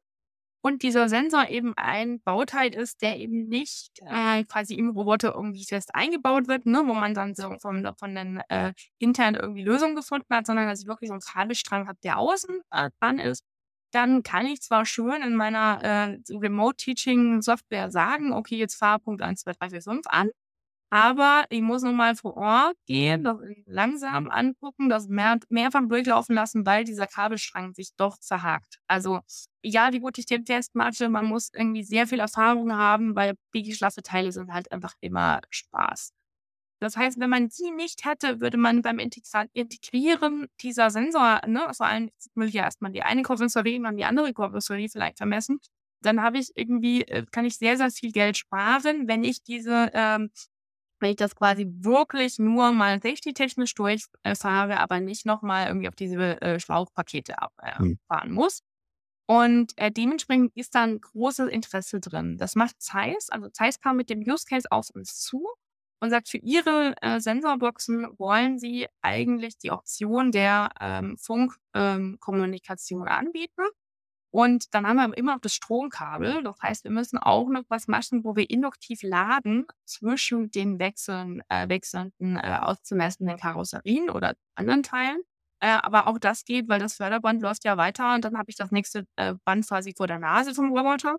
[0.61, 5.65] und dieser Sensor eben ein Bauteil ist, der eben nicht äh, quasi im Roboter irgendwie
[5.65, 9.95] fest eingebaut wird, ne, wo man dann so von, von den äh, intern irgendwie Lösungen
[9.95, 13.43] gefunden hat, sondern dass ich wirklich so einen Kabelstrang habe, der außen äh, dran ist.
[13.91, 19.41] dann kann ich zwar schön in meiner äh, Remote-Teaching-Software sagen, okay, jetzt fahr Punkt 1,
[19.41, 20.29] 2, 3, 4, 5 an,
[20.91, 26.65] aber ich muss nochmal vor Ort gehen, das langsam angucken, das mehr, mehrfach durchlaufen lassen,
[26.65, 28.79] weil dieser Kabelstrang sich doch zerhakt.
[28.87, 29.19] Also,
[29.63, 33.35] egal wie gut ich den Test mache, man muss irgendwie sehr viel Erfahrung haben, weil
[33.51, 36.11] biegeschlaffe Teile sind halt einfach immer Spaß.
[36.81, 41.83] Das heißt, wenn man die nicht hätte, würde man beim Integrieren dieser Sensor, ne, also
[41.83, 45.59] ein, will ich ja erstmal die eine Korressorie und dann die andere Korressorie vielleicht vermessen,
[46.01, 49.89] dann habe ich irgendwie, äh, kann ich sehr, sehr viel Geld sparen, wenn ich diese,
[49.93, 50.31] ähm,
[50.99, 56.41] wenn ich das quasi wirklich nur mal safety-technisch durchfahre, aber nicht nochmal irgendwie auf diese
[56.41, 58.33] äh, Schlauchpakete abfahren äh, hm.
[58.33, 58.61] muss.
[59.27, 62.37] Und äh, dementsprechend ist da ein großes Interesse drin.
[62.37, 63.29] Das macht Zeiss.
[63.29, 65.47] Also Zeiss kam mit dem Use Case auf uns zu
[65.99, 73.07] und sagt, für ihre äh, Sensorboxen wollen sie eigentlich die Option der ähm, Funkkommunikation ähm,
[73.07, 73.63] anbieten.
[74.31, 76.43] Und dann haben wir immer noch das Stromkabel.
[76.43, 81.41] Das heißt, wir müssen auch noch was machen, wo wir induktiv laden zwischen den wechseln,
[81.49, 85.21] äh, wechselnden, äh, auszumessenden Karosserien oder anderen Teilen.
[85.61, 88.55] Äh, aber auch das geht, weil das Förderband läuft ja weiter und dann habe ich
[88.55, 91.17] das nächste äh, Band quasi vor der Nase vom Roboter.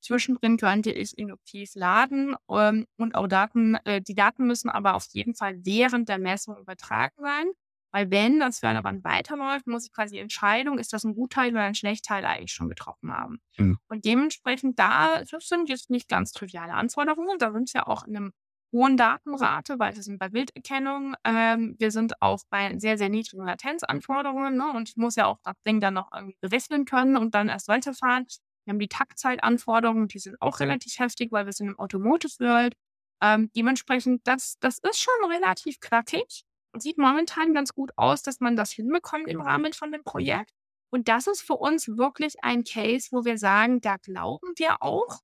[0.00, 5.06] Zwischendrin könnte ich induktiv laden ähm, und auch Daten, äh, die Daten müssen aber auf
[5.12, 7.46] jeden Fall während der Messung übertragen sein.
[7.92, 11.62] Weil wenn das Förderband weiterläuft, muss ich quasi die Entscheidung, ist das ein Gutteil oder
[11.62, 13.40] ein Schlechtteil eigentlich schon getroffen haben.
[13.56, 13.78] Mhm.
[13.88, 17.38] Und dementsprechend da, das sind jetzt nicht ganz triviale Anforderungen.
[17.38, 18.32] Da sind wir auch in einem
[18.72, 21.14] hohen Datenrate, weil wir sind bei Bilderkennung.
[21.24, 24.56] Ähm, wir sind auch bei sehr, sehr niedrigen Latenzanforderungen.
[24.56, 24.70] Ne?
[24.74, 27.68] Und ich muss ja auch das Ding dann noch irgendwie berechnen können und dann erst
[27.68, 28.26] weiterfahren.
[28.64, 32.74] Wir haben die Taktzeitanforderungen, die sind auch relativ heftig, weil wir sind im Automotive World.
[33.22, 36.44] Ähm, dementsprechend, das, das ist schon relativ knackig.
[36.76, 40.52] Sieht momentan ganz gut aus, dass man das hinbekommt im Rahmen von dem Projekt.
[40.90, 45.20] Und das ist für uns wirklich ein Case, wo wir sagen, da glauben wir auch,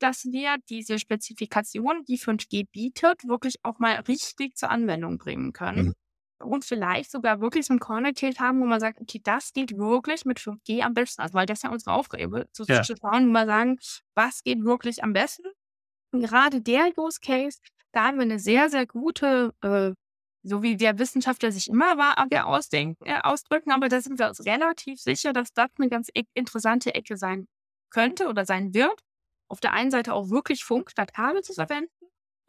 [0.00, 5.86] dass wir diese Spezifikation, die 5G bietet, wirklich auch mal richtig zur Anwendung bringen können.
[5.86, 5.94] Mhm
[6.40, 9.76] und vielleicht sogar wirklich so ein Corner Case haben, wo man sagt, okay, das geht
[9.76, 11.22] wirklich mit 5G am besten.
[11.22, 12.82] Also, weil das ist ja unsere Aufgabe, zu ja.
[12.84, 13.78] schauen, wo wir sagen,
[14.14, 15.48] was geht wirklich am besten.
[16.12, 17.58] Und gerade der Use Case,
[17.92, 19.92] da haben wir eine sehr, sehr gute, äh,
[20.48, 24.28] so wie der Wissenschaftler sich immer war, äh, ausdenken, äh, ausdrücken, aber da sind wir
[24.28, 27.46] uns relativ sicher, dass das eine ganz e interessante Ecke sein
[27.90, 29.00] könnte oder sein wird.
[29.48, 31.90] Auf der einen Seite auch wirklich Funk statt Kabel zu verwenden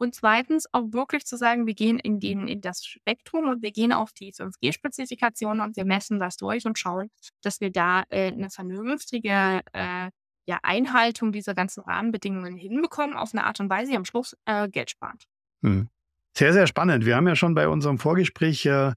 [0.00, 3.70] und zweitens auch wirklich zu sagen, wir gehen in, den, in das Spektrum und wir
[3.70, 7.10] gehen auf die 5G-Spezifikation und wir messen das durch und schauen,
[7.42, 10.10] dass wir da äh, eine vernünftige äh,
[10.46, 14.68] ja, Einhaltung dieser ganzen Rahmenbedingungen hinbekommen, auf eine Art und Weise, die am Schluss äh,
[14.68, 15.24] Geld spart.
[15.62, 15.90] Hm.
[16.36, 17.04] Sehr, sehr spannend.
[17.04, 18.92] Wir haben ja schon bei unserem Vorgespräch äh,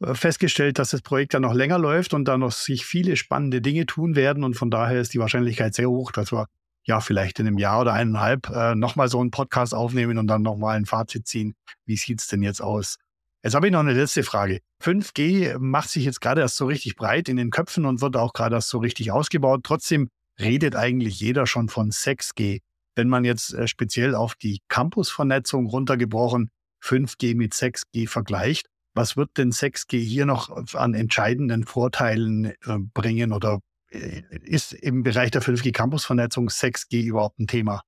[0.00, 3.86] festgestellt, dass das Projekt ja noch länger läuft und da noch sich viele spannende Dinge
[3.86, 4.44] tun werden.
[4.44, 6.46] Und von daher ist die Wahrscheinlichkeit sehr hoch, dass wir
[6.88, 10.40] ja, vielleicht in einem Jahr oder eineinhalb äh, nochmal so einen Podcast aufnehmen und dann
[10.40, 11.54] nochmal ein Fazit ziehen.
[11.84, 12.96] Wie sieht es denn jetzt aus?
[13.44, 14.60] Jetzt habe ich noch eine letzte Frage.
[14.82, 18.32] 5G macht sich jetzt gerade erst so richtig breit in den Köpfen und wird auch
[18.32, 19.60] gerade erst so richtig ausgebaut.
[19.64, 20.08] Trotzdem
[20.40, 22.60] redet eigentlich jeder schon von 6G.
[22.96, 26.50] Wenn man jetzt äh, speziell auf die Campusvernetzung runtergebrochen
[26.82, 33.32] 5G mit 6G vergleicht, was wird denn 6G hier noch an entscheidenden Vorteilen äh, bringen
[33.32, 33.60] oder
[33.90, 37.82] äh, ist im Bereich der 5G Campus-Vernetzung 6G überhaupt ein Thema?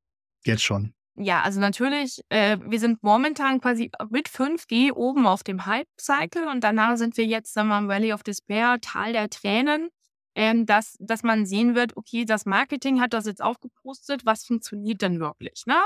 [0.45, 0.95] Jetzt schon.
[1.17, 6.65] Ja, also natürlich, äh, wir sind momentan quasi mit 5G oben auf dem Hype-Cycle und
[6.65, 9.91] danach sind wir jetzt, sagen wir mal, Valley of Despair, Tal der Tränen,
[10.35, 15.03] ähm, dass, dass man sehen wird, okay, das Marketing hat das jetzt aufgepostet, was funktioniert
[15.03, 15.77] denn wirklich, ne?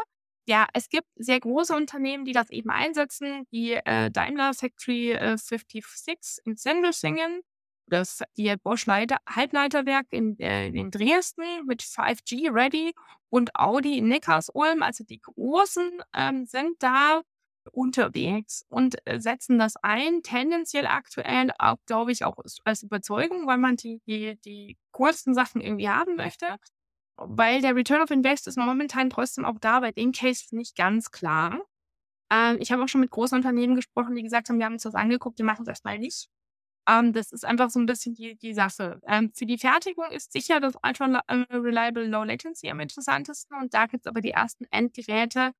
[0.47, 5.39] Ja, es gibt sehr große Unternehmen, die das eben einsetzen, die äh, Daimler Factory äh,
[5.39, 7.41] 56 in Sendelfingen,
[7.87, 12.93] das die Bosch Leiter, Halbleiterwerk in, äh, in Dresden mit 5G ready
[13.31, 17.23] und Audi in Neckarsulm, also die Großen ähm, sind da
[17.73, 23.59] unterwegs und äh, setzen das ein, tendenziell aktuell auch, glaube ich, auch als Überzeugung, weil
[23.59, 26.59] man die, die, die kurzen Sachen irgendwie haben möchte.
[27.17, 31.11] Weil der Return of Invest ist momentan trotzdem auch da, bei dem Case nicht ganz
[31.11, 31.61] klar.
[32.31, 34.83] Ähm, ich habe auch schon mit großen Unternehmen gesprochen, die gesagt haben, wir haben uns
[34.83, 36.29] das angeguckt, wir machen es erstmal nicht.
[36.89, 39.01] Ähm, das ist einfach so ein bisschen die, die Sache.
[39.07, 43.75] Ähm, für die Fertigung ist sicher das Ultra äh, Reliable Low Latency am interessantesten und
[43.75, 45.53] da gibt es aber die ersten Endgeräte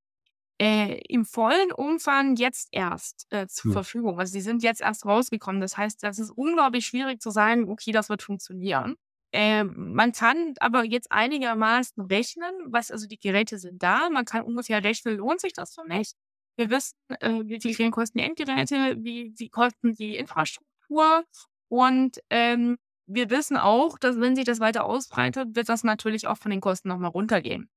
[0.61, 3.73] äh, im vollen Umfang jetzt erst äh, zur hm.
[3.73, 4.19] Verfügung.
[4.21, 5.61] Also die sind jetzt erst rausgekommen.
[5.61, 8.97] Das heißt, das ist unglaublich schwierig zu sagen, okay, das wird funktionieren.
[9.35, 14.09] Äh, man kann aber jetzt einigermaßen rechnen, was also die Geräte sind da.
[14.11, 16.13] Man kann ungefähr rechnen, lohnt sich das für mich.
[16.57, 21.25] Wir wissen, äh, wie viel kosten die Endgeräte, wie, wie kosten die Infrastruktur Struktur.
[21.69, 26.39] Und ähm, wir wissen auch, dass wenn sich das weiter ausbreitet, wird das natürlich auch
[26.39, 27.69] von den Kosten nochmal runtergehen.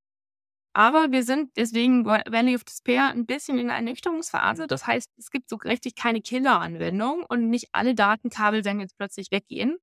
[0.73, 4.67] Aber wir sind deswegen Valley of Despair ein bisschen in der Ernüchterungsphase.
[4.67, 9.31] Das heißt, es gibt so richtig keine Killer-Anwendung und nicht alle Datenkabel werden jetzt plötzlich
[9.31, 9.77] weggehen.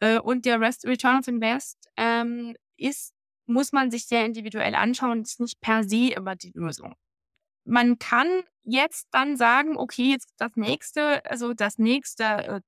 [0.00, 3.14] Äh, und der Rest Return of Invest ähm, ist,
[3.46, 6.94] muss man sich sehr individuell anschauen, ist nicht per se immer die Lösung.
[7.64, 12.60] Man kann jetzt dann sagen, okay, jetzt das nächste, also das nächste, äh,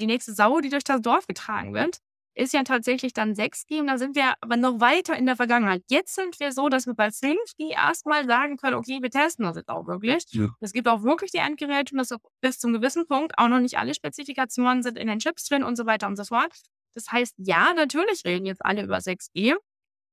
[0.00, 2.00] die nächste Sau, die durch das Dorf getragen wird,
[2.34, 5.82] ist ja tatsächlich dann 6G und da sind wir aber noch weiter in der Vergangenheit.
[5.88, 9.56] Jetzt sind wir so, dass wir bei 5G erstmal sagen können, okay, wir testen das
[9.56, 10.24] jetzt auch wirklich.
[10.30, 10.48] Ja.
[10.60, 13.78] Es gibt auch wirklich die Endgeräte und das bis zum gewissen Punkt auch noch nicht
[13.78, 16.52] alle Spezifikationen sind in den Chips drin und so weiter und so fort.
[16.94, 19.54] Das heißt, ja, natürlich reden jetzt alle über 6G,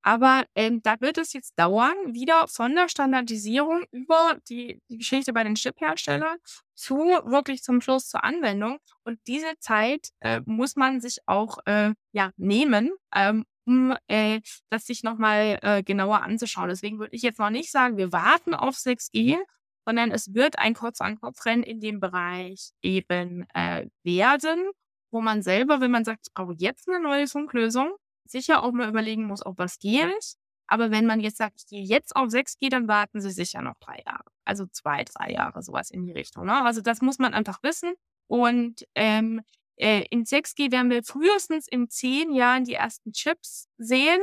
[0.03, 5.33] aber ähm, da wird es jetzt dauern, wieder von der Standardisierung über die, die Geschichte
[5.33, 6.37] bei den Chip-Herstellern
[6.75, 8.79] zu wirklich zum Schluss zur Anwendung.
[9.03, 14.85] Und diese Zeit äh, muss man sich auch äh, ja, nehmen, ähm, um äh, das
[14.85, 16.69] sich nochmal äh, genauer anzuschauen.
[16.69, 19.37] Deswegen würde ich jetzt noch nicht sagen, wir warten auf 6G,
[19.85, 24.71] sondern es wird ein Kurz-an-Kopf-Rennen in dem Bereich eben äh, werden,
[25.11, 27.93] wo man selber, wenn man sagt, ich brauche jetzt eine neue Funklösung,
[28.32, 30.36] sicher auch mal überlegen muss, ob was geht.
[30.67, 33.75] Aber wenn man jetzt sagt, ich gehe jetzt auf 6G, dann warten sie sicher noch
[33.79, 34.23] drei Jahre.
[34.45, 36.45] Also zwei, drei Jahre, sowas in die Richtung.
[36.45, 36.63] Ne?
[36.63, 37.93] Also das muss man einfach wissen.
[38.27, 39.41] Und ähm,
[39.75, 44.21] äh, in 6G werden wir frühestens in zehn Jahren die ersten Chips sehen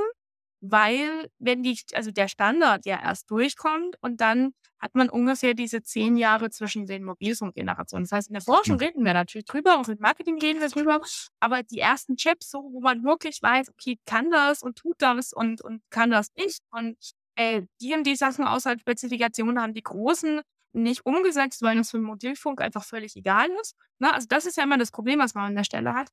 [0.61, 5.83] weil wenn die, also der Standard ja erst durchkommt und dann hat man ungefähr diese
[5.83, 8.05] zehn Jahre zwischen den Mobilfunkgenerationen.
[8.05, 8.83] Das heißt, in der Forschung mhm.
[8.83, 11.01] reden wir natürlich drüber, auch im Marketing reden wir drüber,
[11.41, 15.33] aber die ersten Chips, so, wo man wirklich weiß, okay, kann das und tut das
[15.33, 16.97] und, und kann das nicht und
[17.37, 20.43] äh, die und die Sachen außerhalb Spezifikationen haben die großen
[20.73, 23.75] nicht umgesetzt, weil das für Mobilfunk einfach völlig egal ist.
[23.99, 26.09] Na, also das ist ja immer das Problem, was man an der Stelle hat.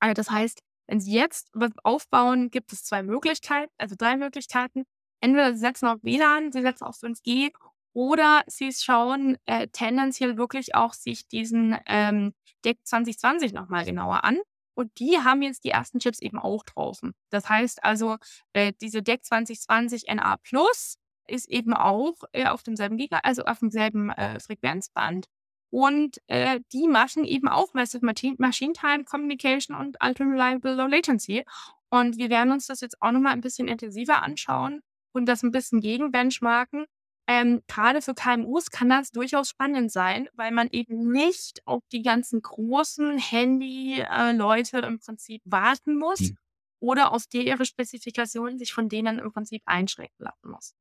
[0.00, 0.60] Also das heißt,
[0.92, 4.84] wenn Sie jetzt was aufbauen, gibt es zwei Möglichkeiten, also drei Möglichkeiten.
[5.20, 7.50] Entweder Sie setzen auf WLAN, Sie setzen auf 5G
[7.94, 12.34] oder Sie schauen äh, tendenziell wirklich auch sich diesen ähm,
[12.66, 14.38] DEC 2020 nochmal genauer an.
[14.74, 17.00] Und die haben jetzt die ersten Chips eben auch drauf.
[17.30, 18.18] Das heißt also,
[18.52, 23.60] äh, diese DEC 2020 NA Plus ist eben auch äh, auf demselben Giga, also auf
[23.60, 25.24] demselben äh, Frequenzband.
[25.72, 31.46] Und äh, die machen eben auch Massive Machine Time Communication und Ultra Reliable Low Latency.
[31.88, 35.50] Und wir werden uns das jetzt auch nochmal ein bisschen intensiver anschauen und das ein
[35.50, 36.84] bisschen gegenbenchmarken.
[37.26, 42.02] Ähm, Gerade für KMUs kann das durchaus spannend sein, weil man eben nicht auf die
[42.02, 46.38] ganzen großen Handy-Leute im Prinzip warten muss mhm.
[46.80, 50.74] oder auf die ihre Spezifikationen sich von denen im Prinzip einschränken lassen muss.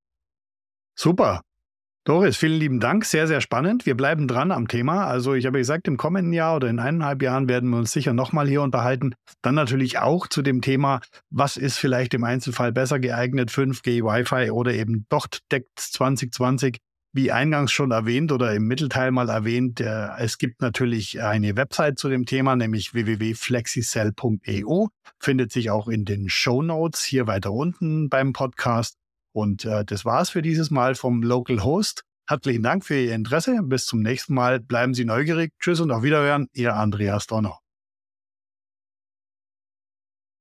[0.96, 1.44] Super.
[2.04, 3.06] Doris, vielen lieben Dank.
[3.06, 3.86] Sehr, sehr spannend.
[3.86, 5.06] Wir bleiben dran am Thema.
[5.06, 8.12] Also ich habe gesagt, im kommenden Jahr oder in eineinhalb Jahren werden wir uns sicher
[8.12, 9.14] nochmal hier unterhalten.
[9.43, 14.49] Dann natürlich auch zu dem Thema, was ist vielleicht im Einzelfall besser geeignet, 5G, Wi-Fi
[14.49, 16.80] oder eben doch DECT 2020.
[17.14, 21.99] Wie eingangs schon erwähnt oder im Mittelteil mal erwähnt, äh, es gibt natürlich eine Website
[21.99, 24.88] zu dem Thema, nämlich www.flexicell.eu.
[25.20, 29.01] Findet sich auch in den Show Notes hier weiter unten beim Podcast.
[29.34, 32.04] Und äh, das war's für dieses Mal vom Local Host.
[32.28, 33.60] Herzlichen Dank für Ihr Interesse.
[33.64, 34.60] Bis zum nächsten Mal.
[34.60, 35.54] Bleiben Sie neugierig.
[35.60, 36.48] Tschüss und auf Wiederhören.
[36.54, 37.61] Ihr Andreas Donner.